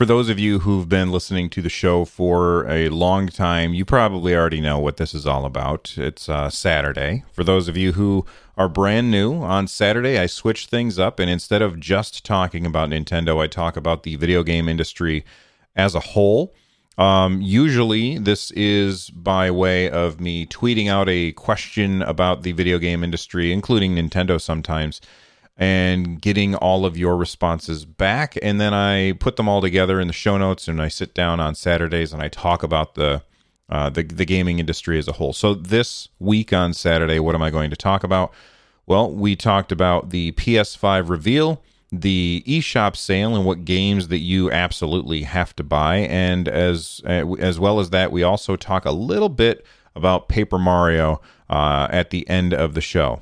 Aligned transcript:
For 0.00 0.06
those 0.06 0.30
of 0.30 0.38
you 0.38 0.60
who've 0.60 0.88
been 0.88 1.12
listening 1.12 1.50
to 1.50 1.60
the 1.60 1.68
show 1.68 2.06
for 2.06 2.66
a 2.66 2.88
long 2.88 3.28
time, 3.28 3.74
you 3.74 3.84
probably 3.84 4.34
already 4.34 4.62
know 4.62 4.78
what 4.78 4.96
this 4.96 5.12
is 5.12 5.26
all 5.26 5.44
about. 5.44 5.92
It's 5.98 6.26
uh, 6.26 6.48
Saturday. 6.48 7.24
For 7.32 7.44
those 7.44 7.68
of 7.68 7.76
you 7.76 7.92
who 7.92 8.24
are 8.56 8.66
brand 8.66 9.10
new, 9.10 9.34
on 9.34 9.66
Saturday 9.66 10.18
I 10.18 10.24
switch 10.24 10.68
things 10.68 10.98
up, 10.98 11.18
and 11.18 11.28
instead 11.28 11.60
of 11.60 11.78
just 11.78 12.24
talking 12.24 12.64
about 12.64 12.88
Nintendo, 12.88 13.42
I 13.42 13.46
talk 13.46 13.76
about 13.76 14.02
the 14.02 14.16
video 14.16 14.42
game 14.42 14.70
industry 14.70 15.22
as 15.76 15.94
a 15.94 16.00
whole. 16.00 16.54
Um, 16.96 17.42
usually, 17.42 18.16
this 18.16 18.52
is 18.52 19.10
by 19.10 19.50
way 19.50 19.90
of 19.90 20.18
me 20.18 20.46
tweeting 20.46 20.88
out 20.88 21.10
a 21.10 21.32
question 21.32 22.00
about 22.00 22.42
the 22.42 22.52
video 22.52 22.78
game 22.78 23.04
industry, 23.04 23.52
including 23.52 23.96
Nintendo 23.96 24.40
sometimes 24.40 25.02
and 25.60 26.22
getting 26.22 26.54
all 26.54 26.86
of 26.86 26.96
your 26.96 27.18
responses 27.18 27.84
back. 27.84 28.38
And 28.42 28.58
then 28.58 28.72
I 28.72 29.12
put 29.12 29.36
them 29.36 29.46
all 29.46 29.60
together 29.60 30.00
in 30.00 30.06
the 30.06 30.14
show 30.14 30.38
notes 30.38 30.66
and 30.66 30.80
I 30.80 30.88
sit 30.88 31.12
down 31.12 31.38
on 31.38 31.54
Saturdays 31.54 32.14
and 32.14 32.22
I 32.22 32.28
talk 32.28 32.62
about 32.62 32.94
the 32.94 33.22
uh, 33.68 33.88
the, 33.88 34.02
the 34.02 34.24
gaming 34.24 34.58
industry 34.58 34.98
as 34.98 35.06
a 35.06 35.12
whole. 35.12 35.32
So 35.32 35.54
this 35.54 36.08
week 36.18 36.52
on 36.52 36.72
Saturday, 36.72 37.20
what 37.20 37.36
am 37.36 37.42
I 37.42 37.50
going 37.50 37.70
to 37.70 37.76
talk 37.76 38.02
about? 38.02 38.32
Well, 38.84 39.12
we 39.12 39.36
talked 39.36 39.70
about 39.70 40.10
the 40.10 40.32
PS5 40.32 41.08
reveal, 41.08 41.62
the 41.92 42.42
eShop 42.48 42.96
sale, 42.96 43.36
and 43.36 43.44
what 43.44 43.64
games 43.64 44.08
that 44.08 44.18
you 44.18 44.50
absolutely 44.50 45.22
have 45.22 45.54
to 45.54 45.62
buy. 45.62 45.98
And 45.98 46.48
as 46.48 47.00
uh, 47.04 47.34
as 47.38 47.60
well 47.60 47.78
as 47.78 47.90
that, 47.90 48.10
we 48.10 48.24
also 48.24 48.56
talk 48.56 48.86
a 48.86 48.90
little 48.90 49.28
bit 49.28 49.64
about 49.94 50.28
Paper 50.28 50.58
Mario 50.58 51.20
uh, 51.48 51.86
at 51.90 52.10
the 52.10 52.28
end 52.28 52.52
of 52.52 52.74
the 52.74 52.80
show. 52.80 53.20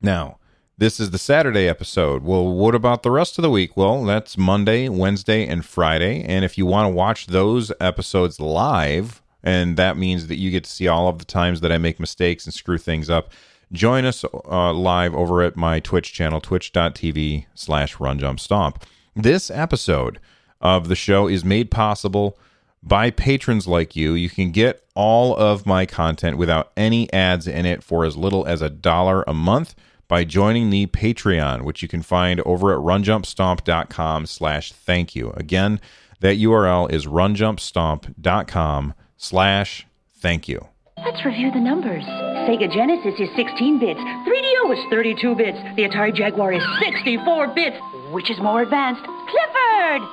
Now, 0.00 0.37
this 0.78 1.00
is 1.00 1.10
the 1.10 1.18
Saturday 1.18 1.66
episode. 1.68 2.22
Well, 2.22 2.46
what 2.46 2.74
about 2.76 3.02
the 3.02 3.10
rest 3.10 3.36
of 3.36 3.42
the 3.42 3.50
week? 3.50 3.76
Well, 3.76 4.04
that's 4.04 4.38
Monday, 4.38 4.88
Wednesday, 4.88 5.44
and 5.44 5.64
Friday. 5.64 6.22
And 6.22 6.44
if 6.44 6.56
you 6.56 6.66
want 6.66 6.86
to 6.86 6.94
watch 6.94 7.26
those 7.26 7.72
episodes 7.80 8.38
live, 8.38 9.20
and 9.42 9.76
that 9.76 9.96
means 9.96 10.28
that 10.28 10.36
you 10.36 10.52
get 10.52 10.62
to 10.64 10.70
see 10.70 10.86
all 10.86 11.08
of 11.08 11.18
the 11.18 11.24
times 11.24 11.62
that 11.62 11.72
I 11.72 11.78
make 11.78 11.98
mistakes 11.98 12.44
and 12.44 12.54
screw 12.54 12.78
things 12.78 13.10
up, 13.10 13.32
join 13.72 14.04
us 14.04 14.24
uh, 14.24 14.72
live 14.72 15.16
over 15.16 15.42
at 15.42 15.56
my 15.56 15.80
Twitch 15.80 16.12
channel, 16.12 16.40
twitch.tv 16.40 17.46
slash 17.56 17.96
runjumpstomp. 17.96 18.80
This 19.16 19.50
episode 19.50 20.20
of 20.60 20.86
the 20.86 20.96
show 20.96 21.26
is 21.26 21.44
made 21.44 21.72
possible 21.72 22.38
by 22.84 23.10
patrons 23.10 23.66
like 23.66 23.96
you. 23.96 24.12
You 24.12 24.30
can 24.30 24.52
get 24.52 24.84
all 24.94 25.34
of 25.36 25.66
my 25.66 25.86
content 25.86 26.38
without 26.38 26.70
any 26.76 27.12
ads 27.12 27.48
in 27.48 27.66
it 27.66 27.82
for 27.82 28.04
as 28.04 28.16
little 28.16 28.46
as 28.46 28.62
a 28.62 28.70
dollar 28.70 29.24
a 29.26 29.34
month 29.34 29.74
by 30.08 30.24
joining 30.24 30.70
the 30.70 30.86
Patreon, 30.86 31.62
which 31.62 31.82
you 31.82 31.88
can 31.88 32.02
find 32.02 32.40
over 32.40 32.72
at 32.72 32.80
runjumpstomp.com 32.80 34.26
slash 34.26 34.72
thank 34.72 35.14
you. 35.14 35.30
Again, 35.36 35.80
that 36.20 36.38
URL 36.38 36.90
is 36.90 37.06
runjumpstomp.com 37.06 38.94
slash 39.16 39.86
thank 40.14 40.48
you. 40.48 40.66
Let's 41.04 41.24
review 41.24 41.52
the 41.52 41.60
numbers. 41.60 42.02
Sega 42.04 42.72
Genesis 42.72 43.14
is 43.20 43.28
16 43.36 43.78
bits, 43.78 44.00
3DO 44.00 44.72
is 44.72 44.90
32 44.90 45.34
bits, 45.36 45.58
the 45.76 45.82
Atari 45.82 46.14
Jaguar 46.14 46.52
is 46.52 46.62
64 46.80 47.48
bits. 47.54 47.76
Which 48.10 48.30
is 48.30 48.38
more 48.40 48.62
advanced? 48.62 49.02
Clifford! 49.04 50.08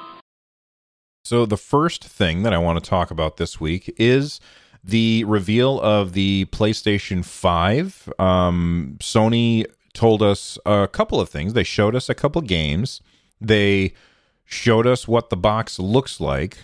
So, 1.23 1.45
the 1.45 1.57
first 1.57 2.03
thing 2.03 2.43
that 2.43 2.53
I 2.53 2.57
want 2.57 2.83
to 2.83 2.87
talk 2.87 3.09
about 3.09 3.37
this 3.37 3.59
week 3.59 3.91
is 3.97 4.39
the 4.83 5.23
reveal 5.23 5.79
of 5.81 6.13
the 6.13 6.45
PlayStation 6.51 7.25
5. 7.25 8.13
Um, 8.19 8.97
Sony 8.99 9.65
told 9.95 10.21
us 10.21 10.57
a 10.65 10.87
couple 10.87 11.19
of 11.19 11.29
things. 11.29 11.53
They 11.53 11.63
showed 11.63 11.95
us 11.95 12.09
a 12.09 12.15
couple 12.15 12.41
games. 12.41 13.01
They 13.41 13.93
showed 14.43 14.85
us 14.85 15.07
what 15.07 15.29
the 15.29 15.37
box 15.37 15.79
looks 15.79 16.19
like. 16.19 16.57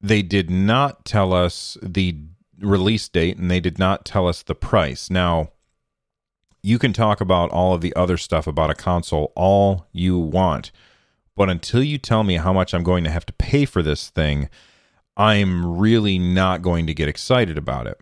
They 0.00 0.22
did 0.22 0.50
not 0.50 1.04
tell 1.04 1.32
us 1.32 1.76
the 1.82 2.16
release 2.60 3.08
date 3.08 3.38
and 3.38 3.50
they 3.50 3.60
did 3.60 3.78
not 3.78 4.04
tell 4.04 4.26
us 4.26 4.42
the 4.42 4.54
price. 4.54 5.10
Now, 5.10 5.52
you 6.62 6.78
can 6.78 6.92
talk 6.92 7.20
about 7.20 7.50
all 7.50 7.74
of 7.74 7.80
the 7.80 7.94
other 7.94 8.16
stuff 8.16 8.46
about 8.46 8.70
a 8.70 8.74
console 8.74 9.32
all 9.36 9.86
you 9.92 10.18
want, 10.18 10.72
but 11.36 11.48
until 11.48 11.82
you 11.82 11.98
tell 11.98 12.24
me 12.24 12.36
how 12.36 12.52
much 12.52 12.74
I'm 12.74 12.82
going 12.82 13.04
to 13.04 13.10
have 13.10 13.26
to 13.26 13.32
pay 13.34 13.64
for 13.64 13.82
this 13.82 14.10
thing, 14.10 14.48
I'm 15.16 15.78
really 15.78 16.18
not 16.18 16.62
going 16.62 16.86
to 16.86 16.94
get 16.94 17.08
excited 17.08 17.56
about 17.56 17.86
it. 17.86 18.00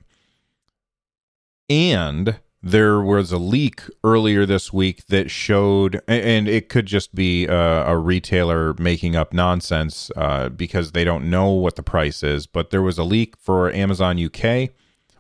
And 1.69 2.39
there 2.67 3.01
was 3.01 3.31
a 3.31 3.39
leak 3.39 3.83
earlier 4.03 4.45
this 4.45 4.73
week 4.73 5.07
that 5.07 5.31
showed, 5.31 6.03
and 6.09 6.49
it 6.49 6.69
could 6.69 6.87
just 6.87 7.15
be 7.15 7.47
a, 7.47 7.87
a 7.87 7.97
retailer 7.97 8.75
making 8.75 9.15
up 9.15 9.33
nonsense 9.33 10.11
uh, 10.17 10.49
because 10.49 10.91
they 10.91 11.05
don't 11.05 11.31
know 11.31 11.51
what 11.51 11.77
the 11.77 11.83
price 11.85 12.25
is. 12.25 12.49
But 12.49 12.71
there 12.71 12.83
was 12.83 12.99
a 12.99 13.05
leak 13.05 13.37
for 13.37 13.71
Amazon 13.73 14.23
UK 14.23 14.71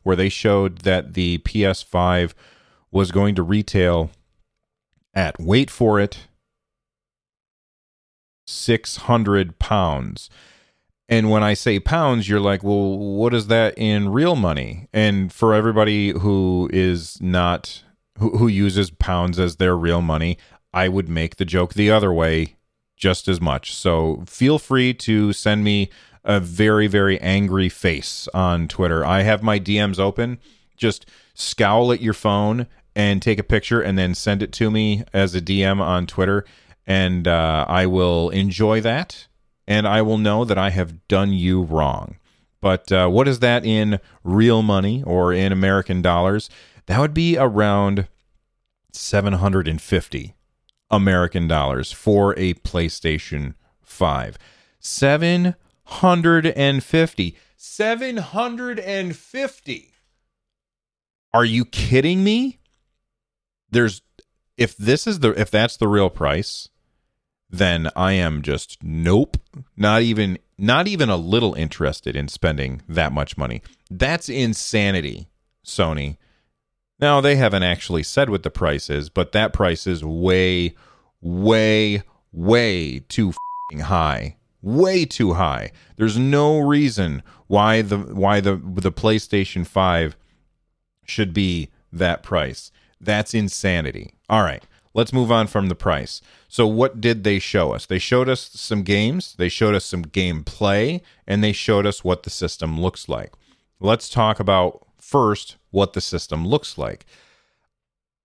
where 0.02 0.16
they 0.16 0.28
showed 0.28 0.78
that 0.78 1.14
the 1.14 1.38
PS5 1.38 2.32
was 2.90 3.12
going 3.12 3.36
to 3.36 3.44
retail 3.44 4.10
at, 5.14 5.38
wait 5.38 5.70
for 5.70 6.00
it, 6.00 6.26
600 8.48 9.60
pounds. 9.60 10.28
And 11.08 11.30
when 11.30 11.42
I 11.42 11.54
say 11.54 11.78
pounds, 11.78 12.28
you're 12.28 12.40
like, 12.40 12.64
well, 12.64 12.98
what 12.98 13.32
is 13.32 13.46
that 13.46 13.78
in 13.78 14.08
real 14.08 14.34
money? 14.34 14.88
And 14.92 15.32
for 15.32 15.54
everybody 15.54 16.10
who 16.10 16.68
is 16.72 17.20
not, 17.20 17.82
who, 18.18 18.38
who 18.38 18.48
uses 18.48 18.90
pounds 18.90 19.38
as 19.38 19.56
their 19.56 19.76
real 19.76 20.02
money, 20.02 20.36
I 20.74 20.88
would 20.88 21.08
make 21.08 21.36
the 21.36 21.44
joke 21.44 21.74
the 21.74 21.90
other 21.90 22.12
way 22.12 22.56
just 22.96 23.28
as 23.28 23.40
much. 23.40 23.74
So 23.74 24.24
feel 24.26 24.58
free 24.58 24.94
to 24.94 25.32
send 25.32 25.62
me 25.62 25.90
a 26.24 26.40
very, 26.40 26.88
very 26.88 27.20
angry 27.20 27.68
face 27.68 28.28
on 28.34 28.66
Twitter. 28.66 29.04
I 29.04 29.22
have 29.22 29.42
my 29.42 29.60
DMs 29.60 30.00
open. 30.00 30.38
Just 30.76 31.06
scowl 31.34 31.92
at 31.92 32.00
your 32.00 32.14
phone 32.14 32.66
and 32.96 33.22
take 33.22 33.38
a 33.38 33.44
picture 33.44 33.80
and 33.80 33.96
then 33.96 34.14
send 34.14 34.42
it 34.42 34.52
to 34.54 34.70
me 34.70 35.04
as 35.12 35.34
a 35.34 35.40
DM 35.40 35.80
on 35.80 36.06
Twitter. 36.06 36.44
And 36.84 37.28
uh, 37.28 37.64
I 37.68 37.86
will 37.86 38.30
enjoy 38.30 38.80
that 38.80 39.28
and 39.66 39.86
I 39.86 40.02
will 40.02 40.18
know 40.18 40.44
that 40.44 40.58
I 40.58 40.70
have 40.70 41.06
done 41.08 41.32
you 41.32 41.62
wrong. 41.62 42.16
But 42.60 42.90
uh, 42.90 43.08
what 43.08 43.28
is 43.28 43.38
that 43.40 43.64
in 43.64 44.00
real 44.24 44.62
money 44.62 45.02
or 45.04 45.32
in 45.32 45.52
American 45.52 46.02
dollars? 46.02 46.50
That 46.86 46.98
would 47.00 47.14
be 47.14 47.36
around 47.36 48.08
750 48.92 50.34
American 50.90 51.48
dollars 51.48 51.92
for 51.92 52.32
a 52.38 52.54
PlayStation 52.54 53.54
5. 53.82 54.38
750. 54.80 57.36
750. 57.56 59.92
Are 61.34 61.44
you 61.44 61.64
kidding 61.64 62.22
me? 62.24 62.58
There's 63.70 64.02
if 64.56 64.76
this 64.76 65.06
is 65.06 65.20
the 65.20 65.38
if 65.38 65.50
that's 65.50 65.76
the 65.76 65.88
real 65.88 66.08
price, 66.08 66.70
then 67.48 67.90
I 67.94 68.12
am 68.12 68.42
just 68.42 68.82
nope, 68.82 69.36
not 69.76 70.02
even 70.02 70.38
not 70.58 70.88
even 70.88 71.10
a 71.10 71.16
little 71.16 71.54
interested 71.54 72.16
in 72.16 72.28
spending 72.28 72.82
that 72.88 73.12
much 73.12 73.36
money. 73.36 73.62
That's 73.90 74.28
insanity, 74.28 75.28
Sony. 75.64 76.16
Now 76.98 77.20
they 77.20 77.36
haven't 77.36 77.62
actually 77.62 78.02
said 78.02 78.30
what 78.30 78.42
the 78.42 78.50
price 78.50 78.88
is, 78.88 79.10
but 79.10 79.32
that 79.32 79.52
price 79.52 79.86
is 79.86 80.04
way 80.04 80.74
way 81.20 82.02
way 82.32 83.00
too 83.08 83.32
high. 83.72 84.36
Way 84.62 85.04
too 85.04 85.34
high. 85.34 85.72
There's 85.96 86.18
no 86.18 86.58
reason 86.58 87.22
why 87.46 87.82
the 87.82 87.98
why 87.98 88.40
the 88.40 88.56
the 88.56 88.92
PlayStation 88.92 89.66
5 89.66 90.16
should 91.04 91.32
be 91.32 91.70
that 91.92 92.22
price. 92.22 92.72
That's 93.00 93.34
insanity. 93.34 94.14
All 94.28 94.42
right. 94.42 94.64
Let's 94.96 95.12
move 95.12 95.30
on 95.30 95.46
from 95.46 95.68
the 95.68 95.74
price. 95.74 96.22
So, 96.48 96.66
what 96.66 97.02
did 97.02 97.22
they 97.22 97.38
show 97.38 97.74
us? 97.74 97.84
They 97.84 97.98
showed 97.98 98.30
us 98.30 98.48
some 98.54 98.82
games, 98.82 99.34
they 99.36 99.50
showed 99.50 99.74
us 99.74 99.84
some 99.84 100.06
gameplay, 100.06 101.02
and 101.26 101.44
they 101.44 101.52
showed 101.52 101.84
us 101.84 102.02
what 102.02 102.22
the 102.22 102.30
system 102.30 102.80
looks 102.80 103.06
like. 103.06 103.34
Let's 103.78 104.08
talk 104.08 104.40
about 104.40 104.86
first 104.98 105.56
what 105.70 105.92
the 105.92 106.00
system 106.00 106.46
looks 106.48 106.78
like. 106.78 107.04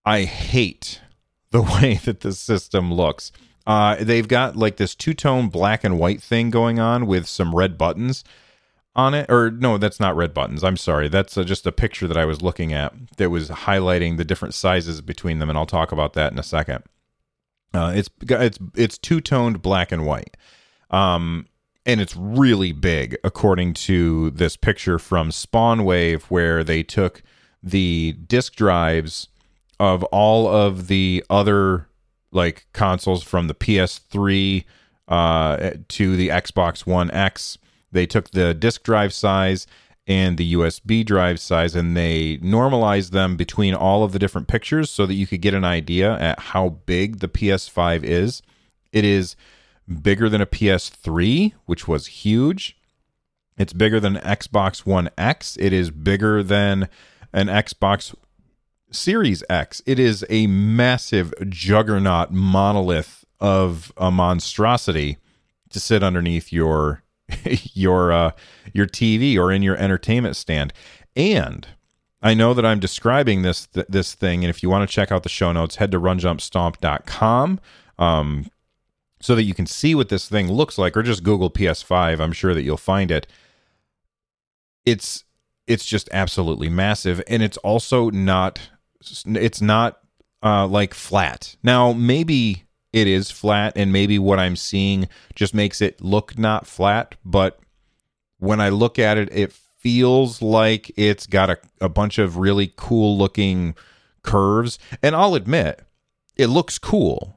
I 0.05 0.23
hate 0.23 1.01
the 1.51 1.61
way 1.61 1.99
that 2.05 2.21
the 2.21 2.31
system 2.31 2.93
looks. 2.93 3.33
Uh, 3.67 3.97
they've 3.99 4.29
got 4.29 4.55
like 4.55 4.77
this 4.77 4.95
two 4.95 5.13
tone 5.13 5.49
black 5.49 5.83
and 5.83 5.99
white 5.99 6.23
thing 6.23 6.51
going 6.51 6.79
on 6.79 7.05
with 7.05 7.27
some 7.27 7.53
red 7.53 7.77
buttons 7.77 8.23
on 8.95 9.13
it 9.13 9.25
or 9.29 9.51
no 9.51 9.77
that's 9.77 9.99
not 9.99 10.15
red 10.15 10.33
buttons. 10.33 10.63
I'm 10.63 10.77
sorry. 10.77 11.07
That's 11.07 11.37
uh, 11.37 11.43
just 11.43 11.65
a 11.65 11.71
picture 11.71 12.07
that 12.07 12.17
i 12.17 12.25
was 12.25 12.41
looking 12.41 12.73
at 12.73 12.93
that 13.17 13.29
was 13.29 13.49
highlighting 13.49 14.17
the 14.17 14.25
different 14.25 14.53
sizes 14.53 15.01
between 15.01 15.39
them 15.39 15.49
and 15.49 15.57
i'll 15.57 15.65
talk 15.65 15.91
about 15.91 16.13
that 16.13 16.31
in 16.31 16.39
a 16.39 16.43
second. 16.43 16.83
Uh, 17.73 17.93
it's 17.95 18.09
it's 18.29 18.59
it's 18.75 18.97
two 18.97 19.21
toned 19.21 19.61
black 19.61 19.91
and 19.91 20.05
white. 20.05 20.35
Um 20.89 21.47
and 21.85 21.99
it's 21.99 22.15
really 22.15 22.73
big 22.73 23.17
according 23.23 23.73
to 23.73 24.29
this 24.31 24.55
picture 24.55 24.99
from 24.99 25.29
spawnwave 25.29 26.23
where 26.23 26.63
they 26.63 26.83
took 26.83 27.23
the 27.63 28.15
disk 28.27 28.55
drives 28.55 29.29
of 29.79 30.03
all 30.05 30.47
of 30.47 30.87
the 30.87 31.23
other 31.29 31.87
like 32.31 32.67
consoles 32.73 33.23
from 33.23 33.47
the 33.47 33.55
ps3 33.55 34.63
uh, 35.07 35.71
to 35.89 36.15
the 36.15 36.29
Xbox 36.29 36.85
One 36.85 37.11
X. 37.11 37.57
They 37.91 38.05
took 38.05 38.31
the 38.31 38.53
disk 38.53 38.83
drive 38.83 39.13
size 39.13 39.67
and 40.07 40.37
the 40.37 40.53
USB 40.53 41.05
drive 41.05 41.39
size 41.39 41.75
and 41.75 41.95
they 41.95 42.37
normalized 42.41 43.13
them 43.13 43.35
between 43.35 43.73
all 43.73 44.03
of 44.03 44.11
the 44.11 44.19
different 44.19 44.47
pictures 44.47 44.89
so 44.89 45.05
that 45.05 45.13
you 45.13 45.27
could 45.27 45.41
get 45.41 45.53
an 45.53 45.65
idea 45.65 46.17
at 46.19 46.39
how 46.39 46.69
big 46.85 47.19
the 47.19 47.27
PS5 47.27 48.03
is. 48.03 48.41
It 48.91 49.05
is 49.05 49.35
bigger 50.01 50.29
than 50.29 50.41
a 50.41 50.45
PS3, 50.45 51.53
which 51.65 51.87
was 51.87 52.07
huge. 52.07 52.77
It's 53.57 53.73
bigger 53.73 53.99
than 53.99 54.15
Xbox 54.15 54.85
One 54.85 55.09
X. 55.17 55.57
It 55.59 55.73
is 55.73 55.91
bigger 55.91 56.41
than 56.41 56.89
an 57.33 57.47
Xbox 57.47 58.15
Series 58.91 59.43
X. 59.49 59.81
It 59.85 59.99
is 59.99 60.25
a 60.29 60.47
massive 60.47 61.33
juggernaut 61.47 62.31
monolith 62.31 63.23
of 63.39 63.91
a 63.97 64.11
monstrosity 64.11 65.17
to 65.69 65.79
sit 65.79 66.03
underneath 66.03 66.51
your 66.51 67.03
your 67.73 68.11
uh, 68.11 68.31
your 68.73 68.87
TV 68.87 69.37
or 69.37 69.51
in 69.51 69.61
your 69.61 69.77
entertainment 69.77 70.35
stand. 70.35 70.73
And 71.15 71.67
I 72.21 72.33
know 72.33 72.53
that 72.53 72.65
I'm 72.65 72.79
describing 72.79 73.41
this 73.41 73.67
th- 73.67 73.87
this 73.89 74.13
thing, 74.13 74.43
and 74.43 74.49
if 74.49 74.61
you 74.61 74.69
want 74.69 74.87
to 74.87 74.93
check 74.93 75.11
out 75.11 75.23
the 75.23 75.29
show 75.29 75.51
notes, 75.51 75.77
head 75.77 75.91
to 75.91 75.99
runjumpstomp.com 75.99 77.59
um, 77.97 78.45
so 79.19 79.35
that 79.35 79.43
you 79.43 79.53
can 79.53 79.65
see 79.65 79.95
what 79.95 80.09
this 80.09 80.27
thing 80.29 80.51
looks 80.51 80.77
like, 80.77 80.95
or 80.95 81.03
just 81.03 81.23
Google 81.23 81.49
PS5. 81.49 82.19
I'm 82.19 82.31
sure 82.31 82.53
that 82.53 82.63
you'll 82.63 82.77
find 82.77 83.11
it. 83.11 83.27
It's 84.85 85.23
it's 85.67 85.85
just 85.85 86.09
absolutely 86.11 86.69
massive, 86.69 87.21
and 87.27 87.41
it's 87.41 87.57
also 87.57 88.09
not 88.09 88.69
it's 89.25 89.61
not 89.61 89.99
uh, 90.43 90.67
like 90.67 90.93
flat. 90.93 91.55
Now 91.63 91.91
maybe 91.93 92.65
it 92.93 93.07
is 93.07 93.31
flat 93.31 93.73
and 93.75 93.91
maybe 93.91 94.19
what 94.19 94.39
I'm 94.39 94.55
seeing 94.55 95.07
just 95.35 95.53
makes 95.53 95.81
it 95.81 96.01
look 96.01 96.37
not 96.37 96.67
flat, 96.67 97.15
but 97.23 97.59
when 98.37 98.59
I 98.59 98.69
look 98.69 98.99
at 98.99 99.17
it, 99.17 99.29
it 99.31 99.53
feels 99.53 100.41
like 100.41 100.91
it's 100.97 101.25
got 101.25 101.49
a, 101.49 101.57
a 101.79 101.89
bunch 101.89 102.17
of 102.17 102.37
really 102.37 102.73
cool 102.75 103.17
looking 103.17 103.75
curves. 104.23 104.77
And 105.01 105.15
I'll 105.15 105.35
admit, 105.35 105.81
it 106.35 106.47
looks 106.47 106.77
cool, 106.77 107.35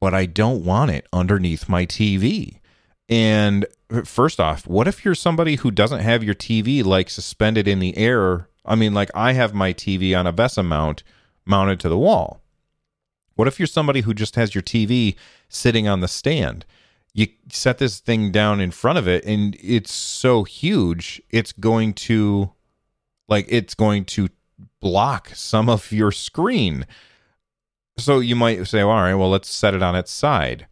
but 0.00 0.14
I 0.14 0.26
don't 0.26 0.64
want 0.64 0.90
it 0.90 1.06
underneath 1.12 1.68
my 1.68 1.86
TV. 1.86 2.60
And 3.08 3.66
uh, 3.90 4.02
first 4.02 4.40
off, 4.40 4.66
what 4.66 4.88
if 4.88 5.04
you're 5.04 5.14
somebody 5.14 5.56
who 5.56 5.70
doesn't 5.70 6.00
have 6.00 6.24
your 6.24 6.34
TV 6.34 6.84
like 6.84 7.10
suspended 7.10 7.68
in 7.68 7.78
the 7.78 7.96
air? 7.96 8.48
I 8.64 8.74
mean, 8.74 8.94
like 8.94 9.10
I 9.14 9.32
have 9.32 9.52
my 9.52 9.72
TV 9.72 10.18
on 10.18 10.26
a 10.26 10.32
VESA 10.32 10.64
mount 10.64 11.02
mounted 11.44 11.80
to 11.80 11.88
the 11.88 11.98
wall. 11.98 12.43
What 13.34 13.48
if 13.48 13.58
you're 13.58 13.66
somebody 13.66 14.02
who 14.02 14.14
just 14.14 14.36
has 14.36 14.54
your 14.54 14.62
TV 14.62 15.16
sitting 15.48 15.88
on 15.88 16.00
the 16.00 16.08
stand? 16.08 16.64
You 17.12 17.28
set 17.48 17.78
this 17.78 18.00
thing 18.00 18.32
down 18.32 18.60
in 18.60 18.70
front 18.70 18.98
of 18.98 19.06
it 19.06 19.24
and 19.24 19.56
it's 19.60 19.92
so 19.92 20.44
huge, 20.44 21.22
it's 21.30 21.52
going 21.52 21.94
to 21.94 22.52
like 23.28 23.46
it's 23.48 23.74
going 23.74 24.04
to 24.04 24.28
block 24.80 25.30
some 25.34 25.68
of 25.68 25.92
your 25.92 26.12
screen. 26.12 26.86
So 27.96 28.18
you 28.18 28.36
might 28.36 28.66
say, 28.66 28.82
well, 28.82 28.90
all 28.90 29.02
right, 29.02 29.14
well, 29.14 29.30
let's 29.30 29.48
set 29.48 29.74
it 29.74 29.82
on 29.82 29.94
its 29.94 30.10
side. 30.10 30.66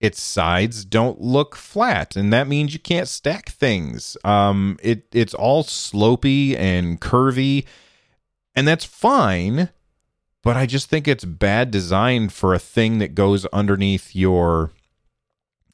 Its 0.00 0.20
sides 0.20 0.84
don't 0.84 1.20
look 1.20 1.54
flat, 1.54 2.16
and 2.16 2.32
that 2.32 2.48
means 2.48 2.74
you 2.74 2.80
can't 2.80 3.06
stack 3.06 3.50
things. 3.50 4.16
Um, 4.24 4.76
it 4.82 5.06
it's 5.12 5.32
all 5.32 5.62
slopy 5.62 6.56
and 6.56 7.00
curvy, 7.00 7.64
and 8.56 8.66
that's 8.66 8.84
fine 8.84 9.68
but 10.42 10.56
I 10.56 10.66
just 10.66 10.88
think 10.88 11.06
it's 11.06 11.24
bad 11.24 11.70
design 11.70 12.28
for 12.28 12.54
a 12.54 12.58
thing 12.58 12.98
that 12.98 13.14
goes 13.14 13.46
underneath 13.46 14.14
your 14.14 14.72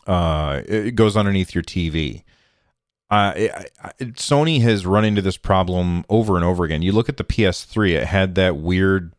uh 0.06 0.62
it 0.66 0.94
goes 0.94 1.16
underneath 1.16 1.54
your 1.54 1.64
TV. 1.64 2.24
Uh, 3.10 3.32
it, 3.36 3.72
it, 3.98 4.14
Sony 4.16 4.60
has 4.60 4.84
run 4.84 5.04
into 5.04 5.22
this 5.22 5.38
problem 5.38 6.04
over 6.10 6.36
and 6.36 6.44
over 6.44 6.64
again. 6.64 6.82
You 6.82 6.92
look 6.92 7.08
at 7.08 7.16
the 7.16 7.24
PS3; 7.24 7.92
it 7.92 8.06
had 8.06 8.34
that 8.34 8.56
weird. 8.56 9.14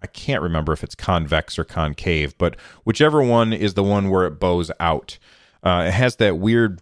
I 0.00 0.06
can't 0.06 0.42
remember 0.42 0.72
if 0.72 0.84
it's 0.84 0.94
convex 0.94 1.58
or 1.58 1.64
concave, 1.64 2.38
but 2.38 2.56
whichever 2.84 3.20
one 3.22 3.52
is 3.52 3.74
the 3.74 3.82
one 3.82 4.10
where 4.10 4.26
it 4.26 4.38
bows 4.38 4.70
out. 4.78 5.18
Uh, 5.62 5.86
it 5.88 5.92
has 5.92 6.16
that 6.16 6.38
weird 6.38 6.80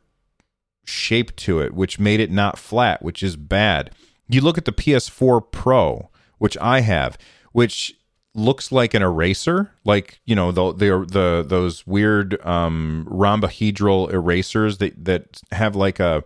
shape 0.84 1.34
to 1.36 1.60
it, 1.60 1.74
which 1.74 1.98
made 1.98 2.20
it 2.20 2.30
not 2.30 2.58
flat, 2.58 3.02
which 3.02 3.22
is 3.22 3.36
bad. 3.36 3.90
You 4.28 4.40
look 4.40 4.58
at 4.58 4.66
the 4.66 4.72
PS4 4.72 5.50
Pro, 5.50 6.10
which 6.38 6.56
I 6.58 6.80
have 6.80 7.18
which 7.52 7.94
looks 8.34 8.70
like 8.70 8.94
an 8.94 9.02
eraser, 9.02 9.72
like 9.84 10.20
you 10.24 10.34
know 10.34 10.52
the 10.52 10.72
the, 10.72 11.06
the 11.08 11.44
those 11.46 11.86
weird 11.86 12.44
um, 12.46 13.06
rhombohedral 13.10 14.12
erasers 14.12 14.78
that 14.78 15.04
that 15.04 15.40
have 15.52 15.76
like 15.76 16.00
a 16.00 16.24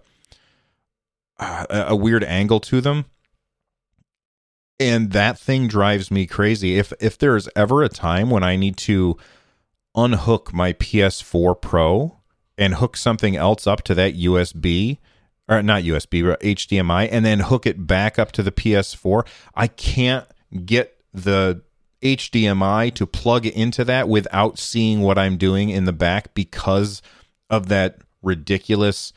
a 1.38 1.96
weird 1.96 2.24
angle 2.24 2.60
to 2.60 2.80
them. 2.80 3.06
And 4.78 5.12
that 5.12 5.38
thing 5.38 5.69
drives 5.69 6.10
me 6.10 6.26
crazy. 6.26 6.78
If 6.78 6.92
if 7.00 7.19
there's 7.19 7.48
ever 7.54 7.82
a 7.82 7.88
time 7.88 8.30
when 8.30 8.42
I 8.42 8.56
need 8.56 8.76
to 8.78 9.16
unhook 9.94 10.52
my 10.52 10.72
PS4 10.74 11.60
Pro 11.60 12.19
and 12.58 12.74
hook 12.74 12.96
something 12.96 13.36
else 13.36 13.66
up 13.66 13.82
to 13.84 13.94
that 13.94 14.16
USB, 14.16 14.98
or 15.48 15.62
not 15.62 15.82
USB, 15.82 16.22
HDMI, 16.22 17.08
and 17.10 17.24
then 17.24 17.40
hook 17.40 17.66
it 17.66 17.86
back 17.86 18.19
up 18.19 18.32
to 18.32 18.42
the 18.42 18.52
PS4, 18.52 19.26
I 19.54 19.66
can't 19.69 20.26
get 20.64 20.92
the 21.12 21.62
HDMI 22.03 22.93
to 22.94 23.06
plug 23.06 23.47
into 23.47 23.85
that 23.85 24.09
without 24.09 24.59
seeing 24.59 25.00
what 25.00 25.19
I'm 25.19 25.37
doing 25.37 25.70
in 25.70 25.85
the 25.85 25.93
back 25.93 26.35
because 26.35 27.00
of 27.49 27.69
that 27.69 27.99
ridiculous 28.23 29.12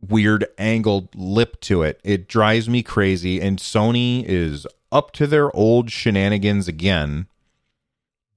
weird 0.00 0.46
angled 0.58 1.08
lip 1.14 1.60
to 1.62 1.82
it. 1.82 2.00
It 2.04 2.28
drives 2.28 2.68
me 2.68 2.82
crazy 2.82 3.40
and 3.40 3.58
Sony 3.58 4.24
is 4.24 4.66
up 4.92 5.12
to 5.12 5.26
their 5.26 5.54
old 5.56 5.90
shenanigans 5.90 6.68
again 6.68 7.26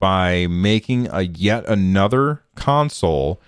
by 0.00 0.46
making 0.46 1.08
a 1.10 1.22
yet 1.22 1.64
another 1.66 2.42
console 2.54 3.40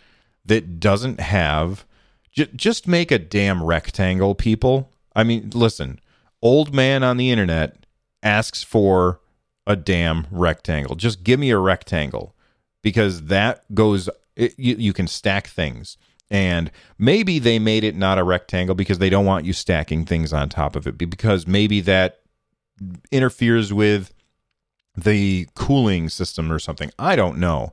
that 0.45 0.81
doesn't 0.81 1.21
have 1.21 1.85
j- 2.33 2.51
just 2.55 2.87
make 2.87 3.11
a 3.11 3.19
damn 3.19 3.63
rectangle 3.63 4.35
people. 4.35 4.91
I 5.15 5.25
mean, 5.25 5.51
listen, 5.55 6.01
old 6.43 6.75
man 6.75 7.03
on 7.03 7.17
the 7.17 7.31
internet 7.31 7.80
asks 8.23 8.63
for 8.63 9.21
a 9.67 9.77
damn 9.77 10.27
rectangle. 10.31 10.97
Just 10.97 11.23
give 11.23 11.39
me 11.39 11.51
a 11.51 11.59
rectangle 11.59 12.35
because 12.83 13.25
that 13.25 13.65
goes, 13.75 14.09
it, 14.37 14.55
you, 14.59 14.77
you 14.77 14.93
can 14.93 15.07
stack 15.07 15.47
things. 15.49 15.97
And 16.31 16.71
maybe 16.99 17.39
they 17.39 17.59
made 17.59 17.83
it 17.83 17.97
not 17.97 18.19
a 18.19 18.25
rectangle 18.25 18.75
because 18.75 18.99
they 18.99 19.11
don't 19.11 19.27
want 19.27 19.45
you 19.45 19.53
stacking 19.53 20.05
things 20.05 20.33
on 20.33 20.49
top 20.49 20.77
of 20.77 20.87
it 20.87 20.97
because 20.97 21.47
maybe 21.47 21.81
that 21.81 22.21
interferes 23.11 23.73
with 23.73 24.15
the 24.97 25.49
cooling 25.55 26.09
system 26.09 26.53
or 26.53 26.59
something. 26.59 26.91
I 26.99 27.17
don't 27.17 27.39
know. 27.39 27.73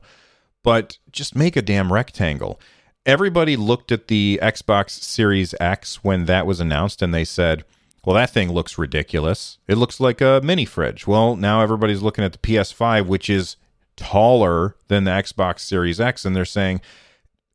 But 0.64 0.98
just 1.12 1.36
make 1.36 1.56
a 1.56 1.62
damn 1.62 1.92
rectangle. 1.92 2.60
Everybody 3.06 3.56
looked 3.56 3.92
at 3.92 4.08
the 4.08 4.38
Xbox 4.42 4.90
Series 4.90 5.54
X 5.60 6.02
when 6.04 6.26
that 6.26 6.46
was 6.46 6.60
announced 6.60 7.00
and 7.00 7.14
they 7.14 7.24
said, 7.24 7.64
well, 8.04 8.14
that 8.16 8.30
thing 8.30 8.52
looks 8.52 8.78
ridiculous. 8.78 9.58
It 9.66 9.76
looks 9.76 10.00
like 10.00 10.20
a 10.20 10.40
mini 10.42 10.64
fridge. 10.64 11.06
Well, 11.06 11.36
now 11.36 11.60
everybody's 11.60 12.02
looking 12.02 12.24
at 12.24 12.32
the 12.32 12.38
PS5, 12.38 13.06
which 13.06 13.28
is 13.28 13.56
taller 13.96 14.76
than 14.86 15.04
the 15.04 15.10
Xbox 15.10 15.60
Series 15.60 16.00
X, 16.00 16.24
and 16.24 16.34
they're 16.34 16.44
saying 16.44 16.80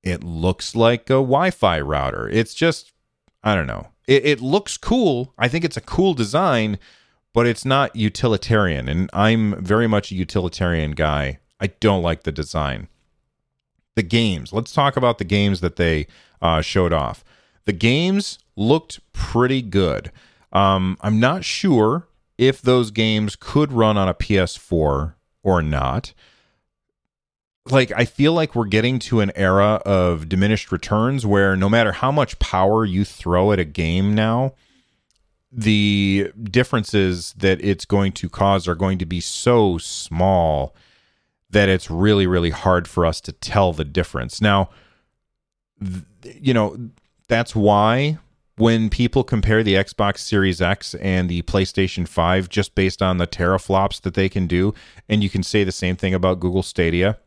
it 0.03 0.23
looks 0.23 0.75
like 0.75 1.09
a 1.09 1.13
Wi 1.13 1.50
Fi 1.50 1.79
router. 1.79 2.29
It's 2.29 2.53
just, 2.53 2.91
I 3.43 3.55
don't 3.55 3.67
know. 3.67 3.88
It, 4.05 4.25
it 4.25 4.41
looks 4.41 4.77
cool. 4.77 5.33
I 5.38 5.47
think 5.47 5.63
it's 5.63 5.77
a 5.77 5.81
cool 5.81 6.13
design, 6.13 6.77
but 7.33 7.47
it's 7.47 7.65
not 7.65 7.95
utilitarian. 7.95 8.89
And 8.89 9.09
I'm 9.13 9.63
very 9.63 9.88
much 9.88 10.12
a 10.12 10.15
utilitarian 10.15 10.91
guy. 10.91 11.39
I 11.59 11.67
don't 11.67 12.03
like 12.03 12.23
the 12.23 12.31
design. 12.31 12.89
The 13.95 14.03
games. 14.03 14.51
Let's 14.51 14.73
talk 14.73 14.97
about 14.97 15.19
the 15.19 15.23
games 15.23 15.62
that 15.62 15.77
they 15.77 16.07
uh, 16.41 16.62
showed 16.62 16.91
off. 16.91 17.23
The 17.65 17.73
games 17.73 18.39
looked 18.57 19.00
pretty 19.13 19.62
good. 19.62 20.12
Um, 20.53 20.98
I'm 21.01 21.19
not 21.19 21.43
sure 21.43 22.07
if 22.38 22.62
those 22.62 22.91
games 22.91 23.36
could 23.36 23.74
run 23.74 23.98
on 23.98 24.07
a 24.07 24.13
PS4 24.13 25.15
or 25.41 25.62
not. 25.62 26.13
Like, 27.69 27.91
I 27.95 28.05
feel 28.05 28.33
like 28.33 28.55
we're 28.55 28.65
getting 28.65 29.00
to 29.00 29.22
an 29.22 29.31
era 29.36 29.81
of 29.86 30.29
diminished 30.29 30.72
returns 30.72 31.25
where 31.25 31.55
no 31.55 31.69
matter 31.69 31.93
how 31.93 32.12
much 32.12 32.39
power 32.39 32.86
you 32.86 33.03
throw 33.03 33.51
at 33.51 33.60
a 33.60 33.65
game 33.65 34.13
now, 34.13 34.53
the 35.51 36.31
differences 36.41 37.33
that 37.38 37.63
it's 37.63 37.86
going 37.86 38.12
to 38.13 38.29
cause 38.29 38.67
are 38.67 38.75
going 38.75 38.98
to 38.98 39.05
be 39.05 39.19
so 39.19 39.77
small 39.77 40.75
that 41.50 41.69
it's 41.69 41.89
really, 41.89 42.27
really 42.27 42.50
hard 42.50 42.88
for 42.88 43.05
us 43.05 43.22
to 43.22 43.31
tell 43.31 43.72
the 43.72 43.86
difference. 43.86 44.41
Now, 44.41 44.69
th- 45.79 46.38
you 46.41 46.53
know, 46.53 46.89
that's 47.27 47.55
why 47.55 48.17
when 48.57 48.89
people 48.89 49.24
compare 49.24 49.63
the 49.63 49.74
Xbox 49.74 50.19
Series 50.19 50.62
X 50.62 50.93
and 50.95 51.29
the 51.29 51.41
PlayStation 51.43 52.07
5 52.07 52.50
just 52.50 52.75
based 52.75 53.01
on 53.01 53.17
the 53.17 53.27
teraflops 53.27 54.01
that 54.01 54.13
they 54.13 54.29
can 54.29 54.48
do, 54.48 54.74
and 55.10 55.24
you 55.24 55.29
can 55.29 55.43
say 55.43 55.63
the 55.63 55.72
same 55.72 55.95
thing 55.95 56.13
about 56.13 56.39
Google 56.39 56.63
Stadia, 56.63 57.17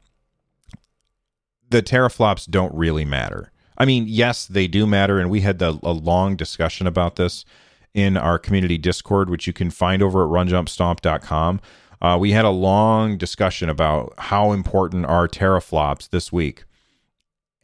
the 1.68 1.82
teraflops 1.82 2.48
don't 2.48 2.74
really 2.74 3.04
matter. 3.04 3.50
I 3.76 3.84
mean, 3.84 4.04
yes, 4.06 4.46
they 4.46 4.68
do 4.68 4.86
matter, 4.86 5.18
and 5.18 5.28
we 5.28 5.40
had 5.40 5.58
the, 5.58 5.78
a 5.82 5.92
long 5.92 6.36
discussion 6.36 6.86
about 6.86 7.16
this 7.16 7.44
in 7.92 8.16
our 8.16 8.38
community 8.38 8.78
Discord, 8.78 9.28
which 9.28 9.46
you 9.46 9.52
can 9.52 9.70
find 9.70 10.02
over 10.02 10.22
at 10.22 10.30
runjumpstomp.com. 10.30 11.60
Uh, 12.00 12.16
we 12.20 12.32
had 12.32 12.44
a 12.44 12.50
long 12.50 13.16
discussion 13.16 13.68
about 13.68 14.14
how 14.18 14.52
important 14.52 15.06
are 15.06 15.26
teraflops 15.26 16.10
this 16.10 16.32
week. 16.32 16.64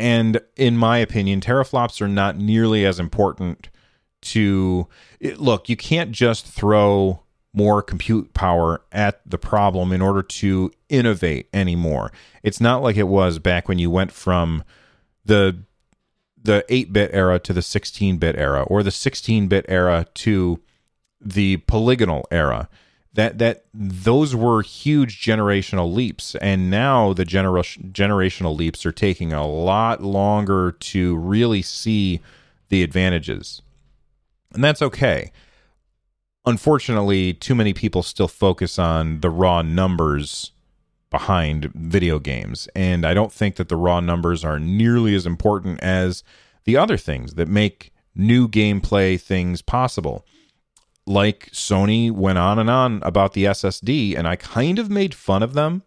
And 0.02 0.40
in 0.56 0.76
my 0.76 0.98
opinion, 0.98 1.40
teraflops 1.40 2.02
are 2.02 2.08
not 2.08 2.36
nearly 2.36 2.84
as 2.84 2.98
important 2.98 3.70
to 4.22 4.88
it, 5.20 5.38
look, 5.38 5.68
you 5.68 5.76
can't 5.76 6.10
just 6.10 6.44
throw 6.44 7.22
more 7.54 7.82
compute 7.82 8.34
power 8.34 8.82
at 8.90 9.20
the 9.24 9.38
problem 9.38 9.92
in 9.92 10.02
order 10.02 10.20
to 10.24 10.72
innovate 10.88 11.48
anymore. 11.52 12.10
It's 12.42 12.60
not 12.60 12.82
like 12.82 12.96
it 12.96 13.06
was 13.06 13.38
back 13.38 13.68
when 13.68 13.78
you 13.78 13.90
went 13.90 14.10
from 14.10 14.64
the 15.24 15.62
the 16.42 16.64
8-bit 16.68 17.10
era 17.12 17.38
to 17.38 17.52
the 17.52 17.60
16-bit 17.60 18.34
era 18.34 18.62
or 18.62 18.82
the 18.82 18.90
16-bit 18.90 19.64
era 19.68 20.08
to 20.14 20.60
the 21.20 21.58
polygonal 21.68 22.26
era 22.32 22.68
that 23.14 23.38
that 23.38 23.64
those 23.74 24.34
were 24.34 24.62
huge 24.62 25.22
generational 25.22 25.92
leaps. 25.92 26.34
And 26.36 26.70
now 26.70 27.12
the 27.12 27.24
generation 27.24 27.90
generational 27.92 28.56
leaps 28.56 28.86
are 28.86 28.92
taking 28.92 29.32
a 29.32 29.46
lot 29.46 30.02
longer 30.02 30.72
to 30.72 31.16
really 31.16 31.62
see 31.62 32.20
the 32.68 32.82
advantages. 32.82 33.62
And 34.54 34.64
that's 34.64 34.82
okay. 34.82 35.30
Unfortunately 36.46 37.34
too 37.34 37.54
many 37.54 37.72
people 37.72 38.02
still 38.02 38.28
focus 38.28 38.78
on 38.78 39.20
the 39.20 39.30
raw 39.30 39.62
numbers 39.62 40.52
behind 41.10 41.66
video 41.74 42.18
games. 42.18 42.68
And 42.74 43.04
i 43.04 43.12
don't 43.12 43.32
think 43.32 43.56
that 43.56 43.68
the 43.68 43.76
raw 43.76 44.00
numbers 44.00 44.44
are 44.44 44.58
nearly 44.58 45.14
as 45.14 45.26
important 45.26 45.80
as 45.80 46.24
the 46.64 46.76
other 46.76 46.96
things 46.96 47.34
that 47.34 47.48
make 47.48 47.92
new 48.14 48.48
gameplay 48.48 49.20
things 49.20 49.62
possible 49.62 50.24
like 51.06 51.50
Sony 51.50 52.10
went 52.10 52.38
on 52.38 52.58
and 52.58 52.70
on 52.70 53.02
about 53.02 53.32
the 53.32 53.44
SSD, 53.44 54.16
and 54.16 54.28
I 54.28 54.36
kind 54.36 54.78
of 54.78 54.90
made 54.90 55.14
fun 55.14 55.42
of 55.42 55.54
them 55.54 55.82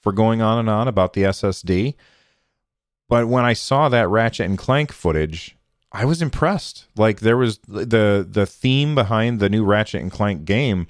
for 0.00 0.12
going 0.12 0.42
on 0.42 0.58
and 0.58 0.68
on 0.68 0.88
about 0.88 1.14
the 1.14 1.22
SSD. 1.22 1.94
But 3.08 3.28
when 3.28 3.44
I 3.44 3.54
saw 3.54 3.88
that 3.88 4.08
Ratchet 4.08 4.46
and 4.46 4.58
Clank 4.58 4.92
footage, 4.92 5.56
I 5.90 6.04
was 6.04 6.20
impressed. 6.20 6.86
Like 6.96 7.20
there 7.20 7.36
was 7.36 7.58
the 7.66 8.26
the 8.28 8.46
theme 8.46 8.94
behind 8.94 9.40
the 9.40 9.48
new 9.48 9.64
Ratchet 9.64 10.02
and 10.02 10.12
Clank 10.12 10.44
game 10.44 10.86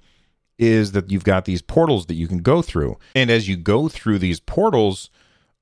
is 0.58 0.90
that 0.92 1.11
you've 1.11 1.25
got 1.25 1.44
these 1.44 1.62
portals 1.62 2.06
that 2.06 2.14
you 2.14 2.26
can 2.26 2.38
go 2.38 2.62
through, 2.62 2.99
and 3.14 3.30
as 3.30 3.49
you 3.49 3.56
go 3.56 3.88
through 3.88 4.18
these 4.18 4.40
portals, 4.40 5.08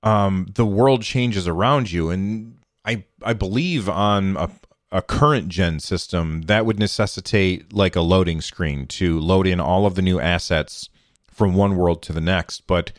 um, 0.02 0.46
the 0.54 0.64
world 0.64 1.02
changes 1.02 1.46
around 1.46 1.92
you. 1.92 2.08
And 2.08 2.58
I 2.86 3.04
I 3.22 3.34
believe 3.34 3.90
on 3.90 4.36
a, 4.38 4.50
a 4.92 5.02
current 5.02 5.48
gen 5.48 5.80
system, 5.80 6.42
that 6.42 6.64
would 6.64 6.78
necessitate 6.78 7.72
like 7.72 7.96
a 7.96 8.00
loading 8.00 8.40
screen 8.40 8.86
to 8.86 9.18
load 9.20 9.46
in 9.46 9.60
all 9.60 9.86
of 9.86 9.94
the 9.94 10.02
new 10.02 10.20
assets 10.20 10.88
from 11.26 11.54
one 11.54 11.76
world 11.76 12.02
to 12.02 12.12
the 12.12 12.20
next. 12.20 12.66
But 12.66 12.92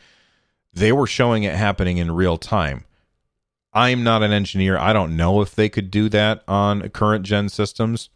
they 0.72 0.92
were 0.92 1.06
showing 1.06 1.44
it 1.44 1.54
happening 1.54 1.98
in 1.98 2.12
real 2.12 2.36
time. 2.38 2.84
I'm 3.72 4.02
not 4.02 4.22
an 4.22 4.32
engineer. 4.32 4.78
I 4.78 4.92
don't 4.92 5.16
know 5.16 5.40
if 5.40 5.54
they 5.54 5.68
could 5.68 5.90
do 5.90 6.08
that 6.10 6.42
on 6.48 6.88
current 6.90 7.24
gen 7.24 7.48
systems, 7.48 8.08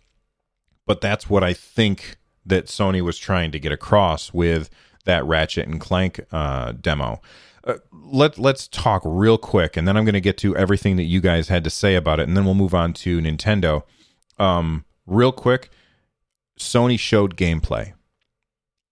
but 0.87 1.01
that's 1.01 1.29
what 1.29 1.45
I 1.45 1.53
think 1.53 2.17
that 2.45 2.67
Sony 2.67 3.03
was 3.03 3.19
trying 3.19 3.53
to 3.53 3.61
get 3.61 3.73
across 3.73 4.33
with 4.33 4.71
that 5.05 5.25
Ratchet 5.25 5.69
and 5.69 5.81
Clank 5.81 6.21
uh, 6.33 6.73
demo. 6.73 7.21
Uh, 7.65 7.75
let 7.93 8.39
let's 8.39 8.67
talk 8.69 9.03
real 9.05 9.39
quick, 9.39 9.77
and 9.77 9.87
then 9.87 9.97
I'm 9.97 10.05
going 10.05 10.15
to 10.15 10.21
get 10.21 10.39
to 10.39 10.57
everything 10.57 10.97
that 10.97 11.05
you 11.05 11.21
guys 11.21 11.49
had 11.49 11.65
to 11.65 11.71
say 11.71 11.95
about 11.95 12.19
it, 12.19 12.27
and 12.29 12.37
then 12.37 12.45
we'll 12.45 12.55
move 12.55 12.75
on 12.75 12.93
to 12.95 13.21
Nintendo. 13.21 13.83
Um, 14.39 14.85
real 15.07 15.33
quick, 15.33 15.71
Sony 16.59 16.99
showed 16.99 17.37
gameplay, 17.37 17.93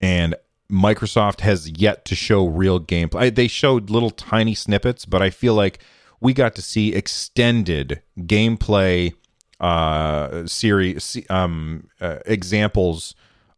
and 0.01 0.37
Microsoft 0.71 1.41
has 1.41 1.69
yet 1.69 2.05
to 2.07 2.15
show 2.15 2.47
real 2.47 2.79
gameplay. 2.79 3.35
They 3.35 3.49
showed 3.49 3.91
little 3.91 4.11
tiny 4.11 4.55
snippets, 4.55 5.05
but 5.05 5.21
I 5.21 5.31
feel 5.31 5.55
like 5.55 5.81
we 6.21 6.33
got 6.33 6.55
to 6.55 6.63
see 6.63 6.95
extended 6.95 8.03
gameplay 8.19 9.15
uh, 9.59 10.47
series 10.47 11.19
um, 11.29 11.89
uh, 12.01 12.19
examples 12.25 13.15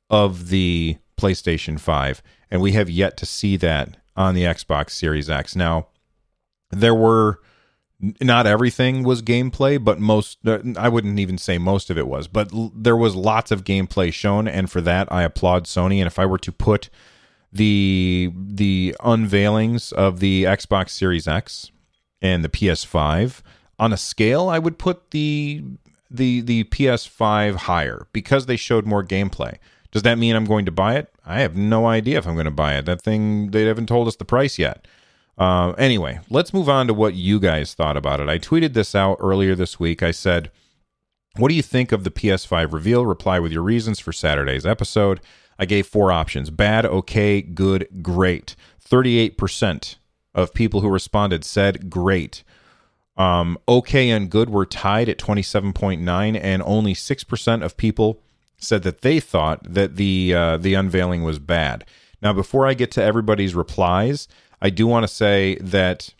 of 0.08 0.48
the 0.48 0.96
PlayStation 1.18 1.78
5, 1.78 2.22
and 2.50 2.60
we 2.60 2.72
have 2.72 2.88
yet 2.88 3.16
to 3.18 3.26
see 3.26 3.56
that 3.58 3.98
on 4.16 4.34
the 4.34 4.42
Xbox 4.42 4.90
Series 4.90 5.30
X. 5.30 5.56
Now, 5.56 5.88
there 6.70 6.94
were 6.94 7.40
not 8.20 8.46
everything 8.46 9.04
was 9.04 9.22
gameplay, 9.22 9.82
but 9.82 10.00
most 10.00 10.38
uh, 10.46 10.58
I 10.76 10.88
wouldn't 10.88 11.20
even 11.20 11.38
say 11.38 11.58
most 11.58 11.88
of 11.88 11.96
it 11.96 12.08
was, 12.08 12.26
but 12.26 12.52
l- 12.52 12.72
there 12.74 12.96
was 12.96 13.14
lots 13.14 13.50
of 13.50 13.64
gameplay 13.64 14.12
shown 14.12 14.48
and 14.48 14.70
for 14.70 14.80
that 14.80 15.10
I 15.12 15.22
applaud 15.22 15.66
Sony 15.66 15.98
and 15.98 16.06
if 16.08 16.18
I 16.18 16.26
were 16.26 16.38
to 16.38 16.52
put 16.52 16.90
the 17.52 18.32
the 18.34 18.96
unveilings 19.00 19.92
of 19.92 20.18
the 20.20 20.44
Xbox 20.44 20.90
Series 20.90 21.28
X 21.28 21.70
and 22.20 22.44
the 22.44 22.48
PS5 22.48 23.40
on 23.78 23.92
a 23.92 23.96
scale, 23.96 24.48
I 24.48 24.58
would 24.58 24.78
put 24.78 25.12
the 25.12 25.62
the 26.10 26.40
the 26.40 26.64
PS5 26.64 27.54
higher 27.54 28.06
because 28.12 28.46
they 28.46 28.56
showed 28.56 28.86
more 28.86 29.04
gameplay. 29.04 29.58
Does 29.92 30.02
that 30.02 30.18
mean 30.18 30.34
I'm 30.34 30.46
going 30.46 30.64
to 30.64 30.72
buy 30.72 30.96
it? 30.96 31.12
I 31.24 31.40
have 31.40 31.54
no 31.54 31.86
idea 31.86 32.18
if 32.18 32.26
I'm 32.26 32.34
going 32.34 32.46
to 32.46 32.50
buy 32.50 32.76
it. 32.76 32.86
That 32.86 33.02
thing, 33.02 33.50
they 33.50 33.64
haven't 33.64 33.88
told 33.88 34.08
us 34.08 34.16
the 34.16 34.24
price 34.24 34.58
yet. 34.58 34.86
Uh, 35.38 35.72
anyway, 35.72 36.20
let's 36.30 36.54
move 36.54 36.68
on 36.68 36.86
to 36.86 36.94
what 36.94 37.14
you 37.14 37.38
guys 37.38 37.74
thought 37.74 37.96
about 37.96 38.20
it. 38.20 38.28
I 38.28 38.38
tweeted 38.38 38.72
this 38.72 38.94
out 38.94 39.18
earlier 39.20 39.54
this 39.54 39.78
week. 39.78 40.02
I 40.02 40.10
said, 40.10 40.50
What 41.36 41.48
do 41.48 41.54
you 41.54 41.62
think 41.62 41.92
of 41.92 42.04
the 42.04 42.10
PS5 42.10 42.72
reveal? 42.72 43.06
Reply 43.06 43.38
with 43.38 43.52
your 43.52 43.62
reasons 43.62 44.00
for 44.00 44.12
Saturday's 44.12 44.66
episode. 44.66 45.20
I 45.58 45.66
gave 45.66 45.86
four 45.86 46.10
options 46.10 46.50
bad, 46.50 46.86
okay, 46.86 47.42
good, 47.42 47.86
great. 48.02 48.56
38% 48.88 49.96
of 50.34 50.54
people 50.54 50.80
who 50.80 50.88
responded 50.88 51.44
said 51.44 51.90
great. 51.90 52.42
Um, 53.16 53.58
okay 53.68 54.08
and 54.10 54.30
good 54.30 54.48
were 54.48 54.64
tied 54.64 55.08
at 55.08 55.18
27.9, 55.18 56.40
and 56.42 56.62
only 56.64 56.94
6% 56.94 57.62
of 57.62 57.76
people 57.76 58.22
said 58.62 58.82
that 58.82 59.02
they 59.02 59.20
thought 59.20 59.60
that 59.64 59.96
the 59.96 60.34
uh, 60.34 60.56
the 60.56 60.74
unveiling 60.74 61.22
was 61.22 61.38
bad. 61.38 61.84
Now, 62.20 62.32
before 62.32 62.66
I 62.66 62.74
get 62.74 62.90
to 62.92 63.02
everybody's 63.02 63.54
replies, 63.54 64.28
I 64.60 64.70
do 64.70 64.86
want 64.86 65.02
to 65.02 65.08
say 65.12 65.56
that 65.56 66.14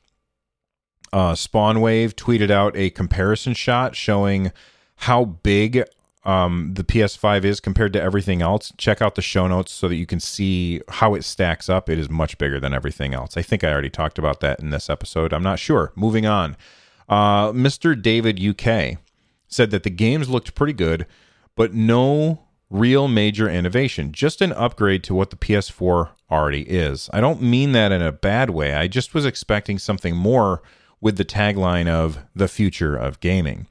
uh, 1.13 1.33
Spawnwave 1.33 2.15
tweeted 2.15 2.51
out 2.51 2.77
a 2.77 2.91
comparison 2.91 3.55
shot 3.55 3.95
showing 3.95 4.53
how 4.97 5.25
big 5.25 5.85
um, 6.25 6.75
the 6.75 6.85
PS5 6.85 7.45
is 7.45 7.61
compared 7.61 7.93
to 7.93 8.03
everything 8.03 8.43
else. 8.43 8.73
Check 8.77 9.03
out 9.03 9.15
the 9.15 9.23
show 9.23 9.47
notes 9.47 9.73
so 9.73 9.89
that 9.89 9.97
you 9.97 10.07
can 10.07 10.21
see 10.21 10.81
how 10.89 11.15
it 11.15 11.25
stacks 11.25 11.69
up. 11.69 11.89
It 11.89 11.99
is 11.99 12.09
much 12.09 12.39
bigger 12.39 12.61
than 12.61 12.73
everything 12.73 13.15
else. 13.15 13.37
I 13.37 13.43
think 13.43 13.65
I 13.65 13.73
already 13.73 13.91
talked 13.91 14.19
about 14.19 14.41
that 14.41 14.61
in 14.61 14.71
this 14.71 14.89
episode. 14.89 15.33
I'm 15.33 15.43
not 15.43 15.59
sure. 15.59 15.93
Moving 15.97 16.27
on. 16.27 16.57
Uh, 17.09 17.53
Mr. 17.53 18.01
David 18.01 18.41
UK 18.41 18.99
said 19.49 19.71
that 19.71 19.83
the 19.83 19.91
games 19.91 20.29
looked 20.29 20.55
pretty 20.55 20.73
good, 20.73 21.07
but 21.57 21.75
no 21.75 22.45
real 22.71 23.07
major 23.07 23.49
innovation, 23.49 24.13
just 24.13 24.41
an 24.41 24.53
upgrade 24.53 25.05
to 25.05 25.15
what 25.15 25.31
the 25.31 25.37
PS4 25.37 26.11
already 26.31 26.63
is. 26.63 27.11
I 27.13 27.21
don't 27.21 27.43
mean 27.43 27.73
that 27.73 27.93
in 27.93 28.01
a 28.01 28.11
bad 28.13 28.51
way. 28.51 28.75
I 28.75 28.89
just 28.89 29.15
was 29.15 29.27
expecting 29.27 29.79
something 29.79 30.17
more 30.17 30.63
with 31.01 31.17
the 31.17 31.25
tagline 31.25 31.89
of 31.89 32.19
the 32.35 32.49
future 32.49 32.97
of 32.97 33.21
gaming. 33.21 33.67